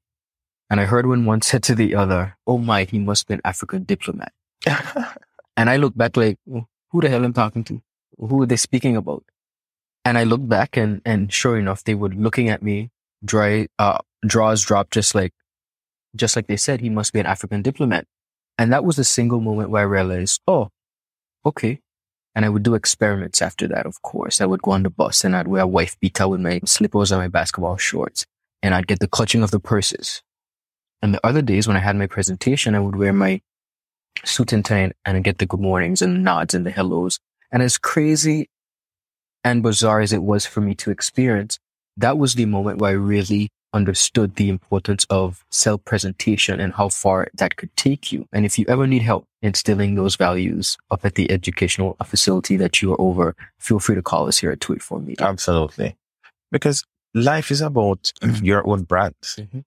And 0.69 0.79
I 0.79 0.85
heard 0.85 1.05
when 1.05 1.25
one 1.25 1.41
said 1.49 1.63
to 1.63 1.75
the 1.75 1.95
other, 1.95 2.37
Oh 2.45 2.57
my, 2.57 2.83
he 2.83 2.99
must 2.99 3.27
be 3.27 3.35
an 3.35 3.41
African 3.45 3.83
diplomat. 3.83 4.33
And 5.57 5.69
I 5.69 5.77
looked 5.77 5.97
back 5.97 6.17
like, 6.17 6.37
"Oh, 6.51 6.65
who 6.89 7.01
the 7.01 7.09
hell 7.09 7.23
am 7.23 7.31
I 7.31 7.33
talking 7.33 7.63
to? 7.65 7.81
Who 8.17 8.41
are 8.41 8.45
they 8.45 8.55
speaking 8.55 8.95
about? 8.95 9.23
And 10.03 10.17
I 10.17 10.23
looked 10.23 10.49
back 10.49 10.77
and, 10.77 11.01
and 11.05 11.31
sure 11.31 11.57
enough, 11.57 11.83
they 11.83 11.95
were 11.95 12.09
looking 12.09 12.49
at 12.49 12.63
me, 12.63 12.89
dry, 13.23 13.67
uh, 13.77 13.99
draws 14.25 14.63
dropped 14.63 14.93
just 14.93 15.13
like, 15.13 15.33
just 16.15 16.35
like 16.35 16.47
they 16.47 16.57
said, 16.57 16.81
he 16.81 16.89
must 16.89 17.13
be 17.13 17.19
an 17.19 17.25
African 17.25 17.61
diplomat. 17.61 18.05
And 18.57 18.71
that 18.73 18.83
was 18.83 18.95
the 18.95 19.03
single 19.03 19.39
moment 19.39 19.69
where 19.69 19.81
I 19.81 19.85
realized, 19.85 20.41
oh, 20.47 20.69
okay. 21.45 21.79
And 22.33 22.45
I 22.45 22.49
would 22.49 22.63
do 22.63 22.75
experiments 22.75 23.41
after 23.41 23.67
that, 23.67 23.85
of 23.85 24.01
course. 24.01 24.41
I 24.41 24.45
would 24.45 24.61
go 24.61 24.71
on 24.71 24.83
the 24.83 24.89
bus 24.89 25.23
and 25.23 25.35
I'd 25.35 25.47
wear 25.47 25.63
a 25.63 25.67
wife 25.67 25.99
beater 25.99 26.27
with 26.27 26.39
my 26.39 26.61
slippers 26.65 27.11
and 27.11 27.21
my 27.21 27.27
basketball 27.27 27.77
shorts. 27.77 28.25
And 28.63 28.73
I'd 28.73 28.87
get 28.87 28.99
the 28.99 29.07
clutching 29.07 29.43
of 29.43 29.51
the 29.51 29.59
purses. 29.59 30.21
And 31.01 31.13
the 31.13 31.25
other 31.25 31.41
days 31.41 31.67
when 31.67 31.77
I 31.77 31.81
had 31.81 31.95
my 31.95 32.07
presentation, 32.07 32.75
I 32.75 32.79
would 32.79 32.95
wear 32.95 33.11
my 33.11 33.41
suit 34.23 34.53
and 34.53 34.63
tie 34.63 34.91
and 35.05 35.17
I'd 35.17 35.23
get 35.23 35.39
the 35.39 35.45
good 35.45 35.59
mornings 35.59 36.01
and 36.01 36.23
nods 36.23 36.53
and 36.53 36.65
the 36.65 36.71
hellos. 36.71 37.19
And 37.51 37.63
as 37.63 37.77
crazy 37.77 38.49
and 39.43 39.63
bizarre 39.63 40.01
as 40.01 40.13
it 40.13 40.23
was 40.23 40.45
for 40.45 40.61
me 40.61 40.75
to 40.75 40.91
experience, 40.91 41.59
that 41.97 42.17
was 42.17 42.35
the 42.35 42.45
moment 42.45 42.79
where 42.79 42.91
I 42.91 42.93
really 42.93 43.49
understood 43.73 44.35
the 44.35 44.49
importance 44.49 45.05
of 45.09 45.45
self 45.49 45.83
presentation 45.85 46.59
and 46.59 46.73
how 46.73 46.89
far 46.89 47.29
that 47.35 47.55
could 47.55 47.75
take 47.75 48.11
you. 48.11 48.27
And 48.31 48.45
if 48.45 48.59
you 48.59 48.65
ever 48.67 48.87
need 48.87 49.01
help 49.01 49.25
instilling 49.41 49.95
those 49.95 50.15
values 50.15 50.77
up 50.89 51.05
at 51.05 51.15
the 51.15 51.31
educational 51.31 51.95
facility 52.05 52.57
that 52.57 52.81
you 52.81 52.93
are 52.93 53.01
over, 53.01 53.35
feel 53.59 53.79
free 53.79 53.95
to 53.95 54.01
call 54.01 54.27
us 54.27 54.37
here 54.37 54.51
at 54.51 54.61
Tweet 54.61 54.81
for 54.81 54.99
Me. 54.99 55.15
Absolutely. 55.19 55.95
Because 56.51 56.83
life 57.13 57.51
is 57.51 57.61
about 57.61 58.11
your 58.41 58.67
own 58.67 58.83
brand. 58.83 59.15
Mm-hmm. 59.23 59.59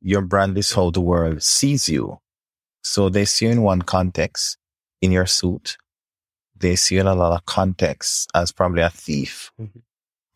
Your 0.00 0.22
brand 0.22 0.56
is 0.58 0.72
how 0.72 0.90
the 0.90 1.00
world 1.00 1.42
sees 1.42 1.88
you. 1.88 2.18
So 2.82 3.08
they 3.08 3.24
see 3.24 3.46
you 3.46 3.52
in 3.52 3.62
one 3.62 3.82
context 3.82 4.56
in 5.02 5.12
your 5.12 5.26
suit. 5.26 5.76
They 6.60 6.76
see 6.76 6.96
you 6.96 7.00
in 7.02 7.06
a 7.06 7.14
lot 7.14 7.32
of 7.36 7.44
contexts 7.46 8.26
as 8.34 8.52
probably 8.52 8.82
a 8.82 8.90
thief 8.90 9.50
Mhm. 9.60 9.82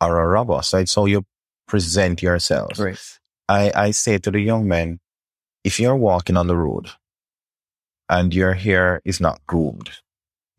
or 0.01 0.19
a 0.23 0.27
robber. 0.27 0.61
So 0.63 0.77
it's 0.77 0.95
how 0.95 1.05
you 1.05 1.25
present 1.67 2.21
yourself. 2.21 2.77
Right. 2.79 2.99
I, 3.49 3.71
I 3.75 3.91
say 3.91 4.17
to 4.19 4.31
the 4.31 4.39
young 4.39 4.67
men, 4.67 4.99
if 5.63 5.79
you're 5.79 5.95
walking 5.95 6.37
on 6.37 6.47
the 6.47 6.57
road 6.57 6.91
and 8.09 8.33
your 8.33 8.53
hair 8.53 9.01
is 9.05 9.19
not 9.19 9.45
groomed, 9.47 9.89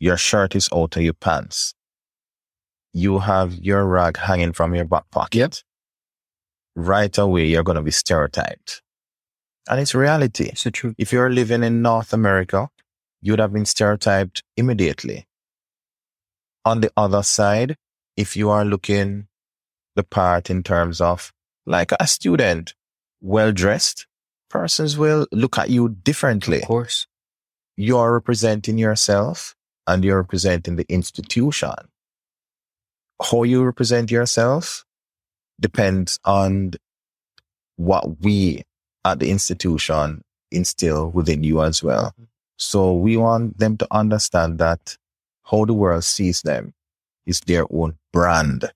your 0.00 0.16
shirt 0.16 0.54
is 0.54 0.68
out 0.72 0.96
of 0.96 1.02
your 1.02 1.14
pants, 1.14 1.74
you 2.92 3.18
have 3.20 3.54
your 3.54 3.84
rag 3.86 4.16
hanging 4.18 4.52
from 4.52 4.74
your 4.74 4.84
back 4.84 5.10
pocket, 5.10 5.62
Yep. 6.76 6.86
right 6.86 7.18
away 7.18 7.46
you're 7.46 7.62
going 7.62 7.76
to 7.76 7.82
be 7.82 7.90
stereotyped. 7.90 8.82
And 9.68 9.80
it's 9.80 9.94
reality. 9.94 10.44
It's 10.44 10.64
the 10.64 10.70
truth. 10.70 10.94
If 10.98 11.12
you're 11.12 11.30
living 11.30 11.62
in 11.64 11.80
North 11.80 12.12
America, 12.12 12.68
you'd 13.22 13.38
have 13.38 13.52
been 13.52 13.64
stereotyped 13.64 14.42
immediately. 14.56 15.26
On 16.64 16.80
the 16.80 16.90
other 16.96 17.22
side, 17.22 17.76
if 18.16 18.36
you 18.36 18.50
are 18.50 18.64
looking 18.64 19.26
the 19.96 20.02
part 20.02 20.50
in 20.50 20.62
terms 20.62 21.00
of 21.00 21.32
like 21.66 21.92
a 21.98 22.06
student, 22.06 22.74
well 23.20 23.52
dressed, 23.52 24.06
persons 24.50 24.96
will 24.96 25.26
look 25.32 25.58
at 25.58 25.70
you 25.70 25.88
differently. 25.88 26.62
Of 26.62 26.68
course. 26.68 27.06
You're 27.76 28.12
representing 28.12 28.78
yourself 28.78 29.56
and 29.86 30.04
you're 30.04 30.18
representing 30.18 30.76
the 30.76 30.86
institution. 30.88 31.74
How 33.22 33.42
you 33.42 33.64
represent 33.64 34.10
yourself 34.10 34.84
depends 35.60 36.18
on 36.24 36.72
what 37.76 38.20
we 38.20 38.62
at 39.04 39.18
the 39.18 39.30
institution 39.30 40.22
instill 40.50 41.10
within 41.10 41.42
you 41.42 41.62
as 41.62 41.82
well. 41.82 42.12
Mm-hmm. 42.12 42.24
So 42.56 42.94
we 42.94 43.16
want 43.16 43.58
them 43.58 43.76
to 43.78 43.88
understand 43.90 44.58
that 44.58 44.96
how 45.50 45.64
the 45.64 45.74
world 45.74 46.04
sees 46.04 46.42
them 46.42 46.74
is 47.26 47.40
their 47.40 47.64
own 47.70 47.96
brand. 48.12 48.70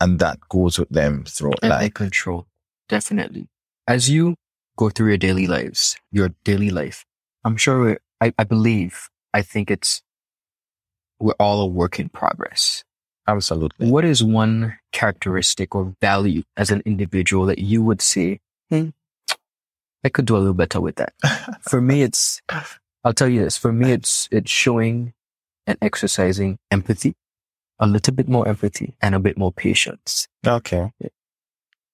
And 0.00 0.18
that 0.18 0.38
goes 0.48 0.78
with 0.78 0.88
them 0.90 1.24
throughout 1.24 1.60
And 1.62 1.70
life. 1.70 1.94
control. 1.94 2.46
Definitely. 2.88 3.48
As 3.88 4.10
you 4.10 4.34
go 4.76 4.90
through 4.90 5.08
your 5.08 5.16
daily 5.16 5.46
lives, 5.46 5.96
your 6.12 6.30
daily 6.44 6.70
life, 6.70 7.04
I'm 7.44 7.56
sure, 7.56 7.98
I, 8.20 8.32
I 8.38 8.44
believe, 8.44 9.08
I 9.32 9.42
think 9.42 9.70
it's, 9.70 10.02
we're 11.18 11.32
all 11.40 11.62
a 11.62 11.66
work 11.66 11.98
in 11.98 12.08
progress. 12.10 12.84
Absolutely. 13.26 13.90
What 13.90 14.04
is 14.04 14.22
one 14.22 14.78
characteristic 14.92 15.74
or 15.74 15.94
value 16.00 16.42
as 16.56 16.70
an 16.70 16.82
individual 16.84 17.46
that 17.46 17.58
you 17.58 17.82
would 17.82 18.00
say, 18.02 18.40
hmm, 18.70 18.90
I 20.04 20.08
could 20.10 20.26
do 20.26 20.36
a 20.36 20.38
little 20.38 20.54
better 20.54 20.80
with 20.80 20.96
that? 20.96 21.14
For 21.62 21.80
me, 21.80 22.02
it's, 22.02 22.40
I'll 23.02 23.14
tell 23.14 23.28
you 23.28 23.42
this. 23.42 23.56
For 23.56 23.72
me, 23.72 23.92
it's, 23.92 24.28
it's 24.30 24.50
showing 24.50 25.14
and 25.66 25.78
exercising 25.82 26.58
empathy, 26.70 27.14
a 27.78 27.86
little 27.86 28.14
bit 28.14 28.28
more 28.28 28.46
empathy 28.46 28.94
and 29.00 29.14
a 29.14 29.20
bit 29.20 29.36
more 29.36 29.52
patience. 29.52 30.28
Okay. 30.46 30.92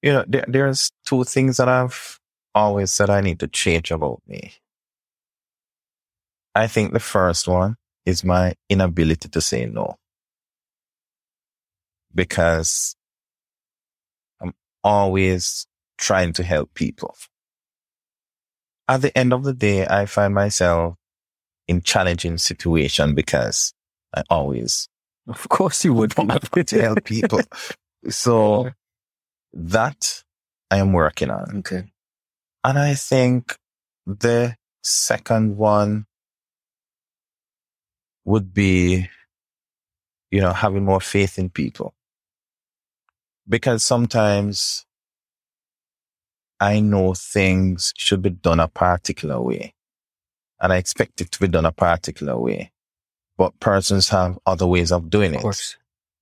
You 0.02 0.12
know, 0.12 0.24
there, 0.26 0.44
there's 0.48 0.90
two 1.06 1.24
things 1.24 1.56
that 1.56 1.68
I've 1.68 2.18
always 2.54 2.92
said 2.92 3.08
I 3.11 3.20
need 3.20 3.40
to 3.40 3.48
change 3.48 3.90
about 3.90 4.20
me. 4.26 4.54
I 6.54 6.66
think 6.66 6.92
the 6.92 7.00
first 7.00 7.48
one 7.48 7.76
is 8.04 8.24
my 8.24 8.54
inability 8.68 9.28
to 9.28 9.40
say 9.40 9.64
no. 9.66 9.96
Because 12.14 12.94
I'm 14.40 14.52
always 14.85 15.66
trying 15.96 16.35
to 16.35 16.42
help 16.42 16.74
people. 16.74 17.16
At 18.88 19.00
the 19.00 19.16
end 19.16 19.32
of 19.32 19.44
the 19.44 19.54
day, 19.54 19.87
I 19.87 20.04
find 20.06 20.35
myself 20.35 20.96
in 21.68 21.83
challenging 21.83 22.38
situation 22.38 23.14
because 23.14 23.72
I 24.14 24.22
always 24.31 24.88
Of 25.29 25.48
course 25.48 25.85
you 25.85 25.94
would. 25.94 26.16
want 26.16 26.51
to 26.66 26.83
help 26.83 27.05
people. 27.05 27.40
So 28.09 28.70
that 29.53 30.25
I 30.72 30.79
am 30.79 30.92
working 30.92 31.31
on. 31.31 31.59
Okay. 31.59 31.85
And 32.64 32.77
I 32.77 32.94
think 32.94 33.57
the 34.07 34.57
second 34.83 35.57
one 35.57 36.07
would 38.25 38.53
be, 38.53 39.09
you 40.33 40.40
know, 40.40 40.53
having 40.53 40.85
more 40.85 41.01
faith 41.01 41.38
in 41.38 41.48
people. 41.48 41.94
Because 43.48 43.85
sometimes 43.85 44.85
I 46.59 46.81
know 46.81 47.14
things 47.14 47.92
should 47.96 48.22
be 48.22 48.31
done 48.31 48.59
a 48.59 48.66
particular 48.66 49.40
way 49.40 49.75
and 50.62 50.72
I 50.72 50.77
expect 50.77 51.20
it 51.20 51.31
to 51.33 51.40
be 51.40 51.48
done 51.48 51.66
a 51.66 51.72
particular 51.72 52.38
way, 52.38 52.72
but 53.37 53.59
persons 53.61 54.09
have 54.11 54.38
other 54.46 54.66
ways 54.66 54.92
of 54.92 55.11
doing 55.11 55.35
Of 55.35 55.40
it 55.40 55.42
course. 55.42 55.77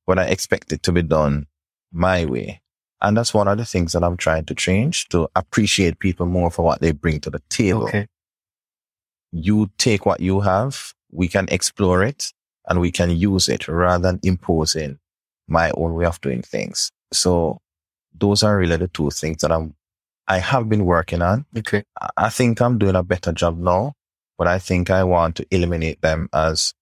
but 0.06 0.18
I 0.18 0.24
expect 0.24 0.72
it 0.72 0.82
to 0.84 0.92
be 0.92 1.02
done 1.02 1.46
my 1.92 2.24
way. 2.24 2.62
And 3.02 3.16
that's 3.16 3.32
one 3.32 3.48
of 3.48 3.56
the 3.58 3.64
things 3.64 3.92
that 3.92 4.02
I'm 4.04 4.16
trying 4.16 4.44
to 4.46 4.54
change 4.54 5.08
to 5.10 5.28
appreciate 5.36 5.98
people 6.00 6.26
more 6.26 6.50
for 6.50 6.64
what 6.64 6.80
they 6.80 6.92
bring 6.92 7.20
to 7.20 7.30
the 7.30 7.40
table. 7.48 7.84
Okay. 7.84 8.06
You 9.32 9.70
take 9.78 10.04
what 10.06 10.20
you 10.20 10.40
have, 10.40 10.92
we 11.12 11.28
can 11.28 11.46
explore 11.50 12.02
it 12.02 12.32
and 12.68 12.80
we 12.80 12.90
can 12.90 13.10
use 13.10 13.48
it 13.48 13.68
rather 13.68 14.02
than 14.02 14.20
imposing 14.22 14.98
my 15.48 15.70
own 15.72 15.94
way 15.94 16.04
of 16.04 16.20
doing 16.20 16.42
things. 16.42 16.90
So 17.12 17.58
those 18.18 18.42
are 18.42 18.56
really 18.56 18.76
the 18.76 18.88
two 18.88 19.10
things 19.10 19.42
that 19.42 19.52
I'm, 19.52 19.74
I 20.28 20.38
have 20.38 20.68
been 20.68 20.84
working 20.84 21.22
on. 21.22 21.46
Okay. 21.56 21.84
I 22.16 22.28
think 22.28 22.60
I'm 22.60 22.78
doing 22.78 22.96
a 22.96 23.02
better 23.02 23.32
job 23.32 23.58
now, 23.58 23.94
but 24.40 24.48
I 24.48 24.58
think 24.58 24.88
I 24.88 25.04
want 25.04 25.36
to 25.36 25.46
eliminate 25.50 26.00
them 26.00 26.30
as 26.32 26.72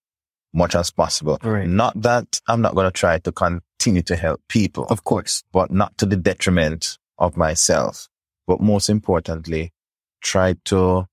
much 0.55 0.77
as 0.77 0.93
possible. 0.93 1.39
Right. 1.43 1.67
Not 1.67 2.01
that 2.03 2.41
I'm 2.47 2.61
not 2.61 2.77
going 2.77 2.87
to 2.87 2.93
try 2.93 3.19
to 3.19 3.33
continue 3.33 4.03
to 4.03 4.15
help 4.15 4.41
people, 4.49 4.85
Of 4.89 5.03
course. 5.03 5.43
but 5.53 5.73
not 5.73 5.99
to 5.99 6.07
the 6.07 6.15
detriment 6.15 6.99
of 7.19 7.37
myself. 7.37 8.07
But 8.47 8.61
most 8.61 8.89
importantly, 8.89 9.73
try 10.23 10.55
to 10.67 11.09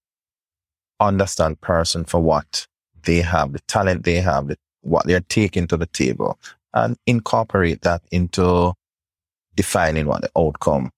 understand 0.99 1.61
person 1.61 2.05
for 2.05 2.19
what 2.19 2.67
they 3.05 3.21
have, 3.21 3.53
the 3.53 3.59
talent 3.61 4.03
they 4.03 4.21
have, 4.21 4.49
the, 4.49 4.57
what 4.81 5.07
they're 5.07 5.21
taking 5.21 5.65
to 5.69 5.77
the 5.77 5.87
table 5.87 6.37
and 6.75 6.95
incorporate 7.07 7.81
that 7.81 8.03
into 8.11 8.73
defining 9.55 10.05
what 10.05 10.21
the 10.21 10.29
outcome 10.37 10.91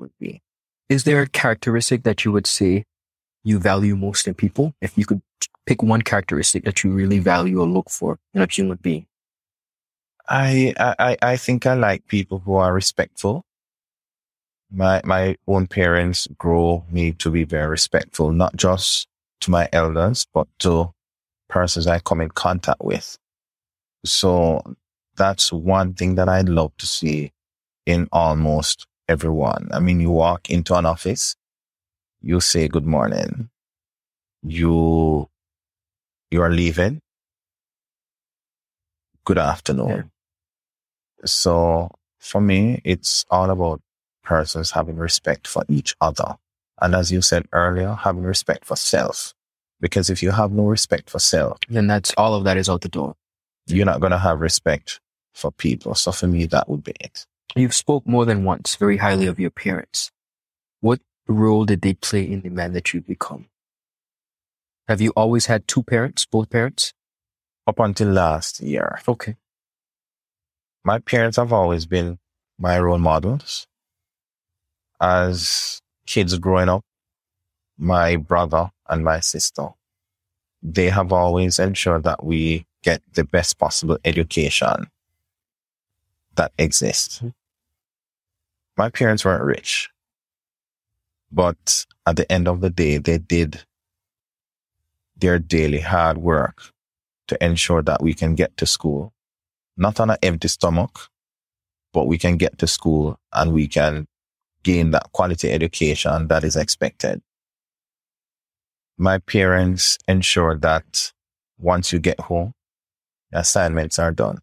would 0.00 0.10
be. 0.18 0.42
Is 0.88 1.04
there 1.04 1.22
a 1.22 1.28
characteristic 1.28 2.02
that 2.02 2.24
you 2.24 2.32
would 2.32 2.48
say 2.48 2.84
you 3.48 3.58
value 3.58 3.96
most 3.96 4.28
in 4.28 4.34
people? 4.34 4.74
If 4.80 4.96
you 4.96 5.06
could 5.06 5.22
pick 5.66 5.82
one 5.82 6.02
characteristic 6.02 6.64
that 6.64 6.82
you 6.82 6.90
really 6.90 7.18
value 7.18 7.60
or 7.60 7.66
look 7.66 7.90
for 7.90 8.18
in 8.34 8.42
a 8.42 8.46
human 8.46 8.78
being. 8.80 9.06
I, 10.28 10.74
I, 10.78 11.16
I 11.22 11.36
think 11.36 11.66
I 11.66 11.74
like 11.74 12.06
people 12.06 12.40
who 12.44 12.54
are 12.54 12.72
respectful. 12.72 13.44
My, 14.70 15.00
my 15.04 15.36
own 15.46 15.66
parents 15.66 16.26
grow 16.36 16.84
me 16.90 17.12
to 17.12 17.30
be 17.30 17.44
very 17.44 17.68
respectful, 17.68 18.32
not 18.32 18.56
just 18.56 19.08
to 19.40 19.50
my 19.50 19.68
elders, 19.72 20.26
but 20.34 20.46
to 20.60 20.92
persons 21.48 21.86
I 21.86 21.98
come 22.00 22.20
in 22.20 22.28
contact 22.30 22.82
with. 22.82 23.16
So 24.04 24.62
that's 25.16 25.52
one 25.52 25.94
thing 25.94 26.14
that 26.14 26.28
I'd 26.28 26.48
love 26.48 26.72
to 26.78 26.86
see 26.86 27.32
in 27.86 28.08
almost 28.12 28.86
everyone. 29.08 29.68
I 29.72 29.80
mean, 29.80 30.00
you 30.00 30.10
walk 30.10 30.50
into 30.50 30.74
an 30.74 30.86
office, 30.86 31.36
you 32.20 32.40
say 32.40 32.68
good 32.68 32.86
morning. 32.86 33.50
You, 34.42 35.28
you 36.30 36.42
are 36.42 36.50
leaving. 36.50 37.00
Good 39.24 39.38
afternoon. 39.38 39.88
Yeah. 39.88 40.02
So 41.26 41.90
for 42.18 42.40
me, 42.40 42.80
it's 42.84 43.24
all 43.30 43.50
about 43.50 43.80
persons 44.22 44.70
having 44.70 44.96
respect 44.96 45.46
for 45.46 45.64
each 45.68 45.94
other. 46.00 46.36
And 46.80 46.94
as 46.94 47.10
you 47.10 47.20
said 47.22 47.46
earlier, 47.52 47.94
having 47.94 48.22
respect 48.22 48.64
for 48.64 48.76
self. 48.76 49.34
Because 49.80 50.10
if 50.10 50.22
you 50.22 50.30
have 50.32 50.50
no 50.52 50.64
respect 50.64 51.10
for 51.10 51.18
self, 51.18 51.58
Then 51.68 51.86
that's 51.86 52.12
all 52.16 52.34
of 52.34 52.44
that 52.44 52.56
is 52.56 52.68
out 52.68 52.80
the 52.82 52.88
door. 52.88 53.14
you're 53.66 53.86
not 53.86 54.00
going 54.00 54.10
to 54.12 54.18
have 54.18 54.40
respect 54.40 55.00
for 55.34 55.52
people. 55.52 55.94
So 55.94 56.10
for 56.10 56.26
me, 56.26 56.46
that 56.46 56.68
would 56.68 56.82
be 56.82 56.92
it. 57.00 57.26
You've 57.54 57.74
spoke 57.74 58.06
more 58.06 58.24
than 58.24 58.44
once 58.44 58.76
very 58.76 58.96
highly 58.96 59.26
of 59.26 59.38
your 59.38 59.50
parents. 59.50 60.10
Role 61.28 61.64
did 61.66 61.82
they 61.82 61.94
play 61.94 62.22
in 62.22 62.40
the 62.40 62.48
man 62.48 62.72
that 62.72 62.92
you've 62.92 63.06
become? 63.06 63.48
Have 64.88 65.00
you 65.02 65.12
always 65.14 65.46
had 65.46 65.68
two 65.68 65.82
parents, 65.82 66.24
both 66.24 66.48
parents? 66.48 66.94
Up 67.66 67.78
until 67.78 68.08
last 68.08 68.60
year. 68.62 68.98
Okay. 69.06 69.36
My 70.84 70.98
parents 70.98 71.36
have 71.36 71.52
always 71.52 71.84
been 71.84 72.18
my 72.58 72.78
role 72.80 72.98
models. 72.98 73.66
As 75.00 75.82
kids 76.06 76.38
growing 76.38 76.70
up, 76.70 76.84
my 77.76 78.16
brother 78.16 78.70
and 78.88 79.04
my 79.04 79.20
sister, 79.20 79.68
they 80.62 80.88
have 80.88 81.12
always 81.12 81.58
ensured 81.58 82.04
that 82.04 82.24
we 82.24 82.66
get 82.82 83.02
the 83.12 83.24
best 83.24 83.58
possible 83.58 83.98
education 84.04 84.86
that 86.36 86.52
exists. 86.58 87.18
Mm-hmm. 87.18 87.28
My 88.76 88.88
parents 88.88 89.24
weren't 89.24 89.44
rich, 89.44 89.90
but 91.30 91.86
at 92.06 92.16
the 92.16 92.30
end 92.30 92.48
of 92.48 92.60
the 92.60 92.70
day, 92.70 92.98
they 92.98 93.18
did 93.18 93.64
their 95.16 95.38
daily 95.38 95.80
hard 95.80 96.18
work 96.18 96.72
to 97.26 97.42
ensure 97.44 97.82
that 97.82 98.02
we 98.02 98.14
can 98.14 98.34
get 98.34 98.56
to 98.56 98.66
school, 98.66 99.12
not 99.76 100.00
on 100.00 100.10
an 100.10 100.16
empty 100.22 100.48
stomach, 100.48 101.08
but 101.92 102.06
we 102.06 102.18
can 102.18 102.36
get 102.36 102.58
to 102.58 102.66
school 102.66 103.18
and 103.32 103.52
we 103.52 103.66
can 103.68 104.06
gain 104.62 104.90
that 104.90 105.10
quality 105.12 105.50
education 105.50 106.28
that 106.28 106.44
is 106.44 106.56
expected. 106.56 107.20
My 108.96 109.18
parents 109.18 109.98
ensure 110.08 110.56
that 110.58 111.12
once 111.58 111.92
you 111.92 111.98
get 111.98 112.20
home, 112.20 112.52
assignments 113.32 113.98
are 113.98 114.12
done. 114.12 114.38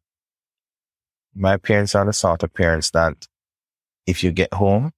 My 1.34 1.58
parents 1.58 1.95
are 1.95 2.06
the 2.06 2.13
sort 2.13 2.43
of 2.43 2.54
parents 2.54 2.91
that 2.91 3.28
if 4.06 4.24
you 4.24 4.32
get 4.32 4.54
home 4.54 4.91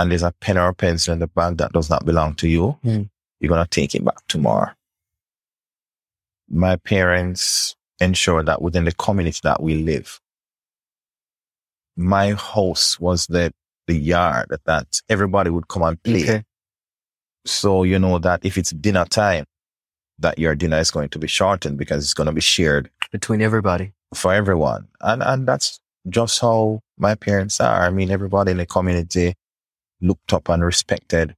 and 0.00 0.10
there's 0.10 0.22
a 0.22 0.32
pen 0.40 0.56
or 0.56 0.68
a 0.68 0.74
pencil 0.74 1.12
in 1.12 1.18
the 1.18 1.26
bag 1.26 1.58
that 1.58 1.72
does 1.72 1.90
not 1.90 2.06
belong 2.06 2.34
to 2.36 2.48
you, 2.48 2.78
mm. 2.82 3.08
you're 3.38 3.50
going 3.50 3.62
to 3.62 3.68
take 3.68 3.94
it 3.94 4.02
back 4.02 4.16
tomorrow. 4.28 4.70
My 6.48 6.76
parents 6.76 7.76
ensure 8.00 8.42
that 8.42 8.62
within 8.62 8.86
the 8.86 8.92
community 8.92 9.40
that 9.42 9.62
we 9.62 9.74
live, 9.74 10.18
my 11.96 12.32
house 12.32 12.98
was 12.98 13.26
the, 13.26 13.52
the 13.86 13.94
yard 13.94 14.46
that 14.64 15.02
everybody 15.10 15.50
would 15.50 15.68
come 15.68 15.82
and 15.82 16.02
play. 16.02 16.22
Okay. 16.22 16.44
So 17.44 17.82
you 17.82 17.98
know 17.98 18.18
that 18.18 18.40
if 18.42 18.56
it's 18.56 18.70
dinner 18.70 19.04
time, 19.04 19.44
that 20.18 20.38
your 20.38 20.54
dinner 20.54 20.78
is 20.78 20.90
going 20.90 21.10
to 21.10 21.18
be 21.18 21.26
shortened 21.26 21.76
because 21.76 22.04
it's 22.04 22.14
going 22.14 22.26
to 22.26 22.32
be 22.32 22.40
shared 22.40 22.90
between 23.12 23.42
everybody 23.42 23.92
for 24.14 24.32
everyone. 24.32 24.88
And, 25.02 25.22
and 25.22 25.46
that's 25.46 25.78
just 26.08 26.40
how 26.40 26.80
my 26.96 27.14
parents 27.16 27.60
are. 27.60 27.82
I 27.82 27.90
mean, 27.90 28.10
everybody 28.10 28.52
in 28.52 28.56
the 28.56 28.66
community 28.66 29.34
looked 30.00 30.32
up 30.32 30.48
and 30.48 30.64
respected 30.64 31.34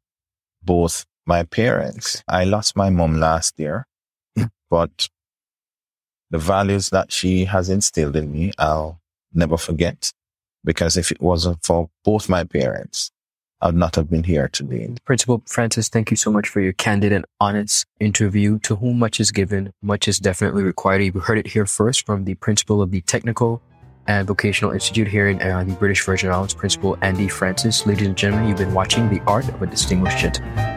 both 0.63 1.05
my 1.27 1.43
parents. 1.45 2.23
I 2.29 2.45
lost 2.45 2.77
my 2.77 2.91
mom 2.91 3.19
last 3.19 3.59
year, 3.59 3.87
but 4.71 5.09
the 6.31 6.39
values 6.39 6.91
that 6.91 7.13
she 7.13 7.45
has 7.45 7.69
instilled 7.69 8.17
in 8.17 8.33
me, 8.33 8.53
I'll 8.59 9.01
never 9.33 9.57
forget. 9.57 10.13
Because 10.65 10.97
if 10.97 11.11
it 11.11 11.21
wasn't 11.21 11.65
for 11.65 11.91
both 12.05 12.29
my 12.29 12.45
parents, 12.45 13.11
I'd 13.61 13.75
not 13.75 13.95
have 13.95 14.11
been 14.11 14.25
here 14.25 14.49
today. 14.49 14.95
Principal 15.05 15.43
Francis, 15.47 15.89
thank 15.89 16.11
you 16.11 16.17
so 16.17 16.33
much 16.33 16.49
for 16.49 16.61
your 16.61 16.73
candid 16.73 17.13
and 17.13 17.25
honest 17.41 17.87
interview. 18.01 18.59
To 18.61 18.77
whom 18.77 18.99
much 18.99 19.21
is 19.21 19.31
given, 19.31 19.73
much 19.83 20.09
is 20.09 20.19
definitely 20.19 20.65
required. 20.65 21.03
You 21.03 21.13
heard 21.21 21.39
it 21.39 21.49
here 21.49 21.67
first 21.67 22.05
from 22.05 22.25
the 22.25 22.35
principal 22.35 22.83
of 22.83 22.91
the 22.91 23.03
Technical 23.03 23.63
and 24.07 24.27
Vocational 24.27 24.73
Institute 24.73 25.09
here 25.09 25.29
in 25.29 25.41
uh, 25.43 25.65
the 25.65 25.75
British 25.75 26.05
Virgin 26.05 26.31
Islands, 26.31 26.55
Principal 26.55 26.97
Ande 27.03 27.31
Francis. 27.31 27.87
Ladies 27.87 28.07
and 28.07 28.17
gentlemen, 28.17 28.49
you've 28.49 28.59
been 28.59 28.75
watching 28.75 29.09
The 29.09 29.21
Art 29.27 29.49
of 29.49 29.63
a 29.63 29.67
Distinguished 29.67 30.19
Gentleman. 30.19 30.72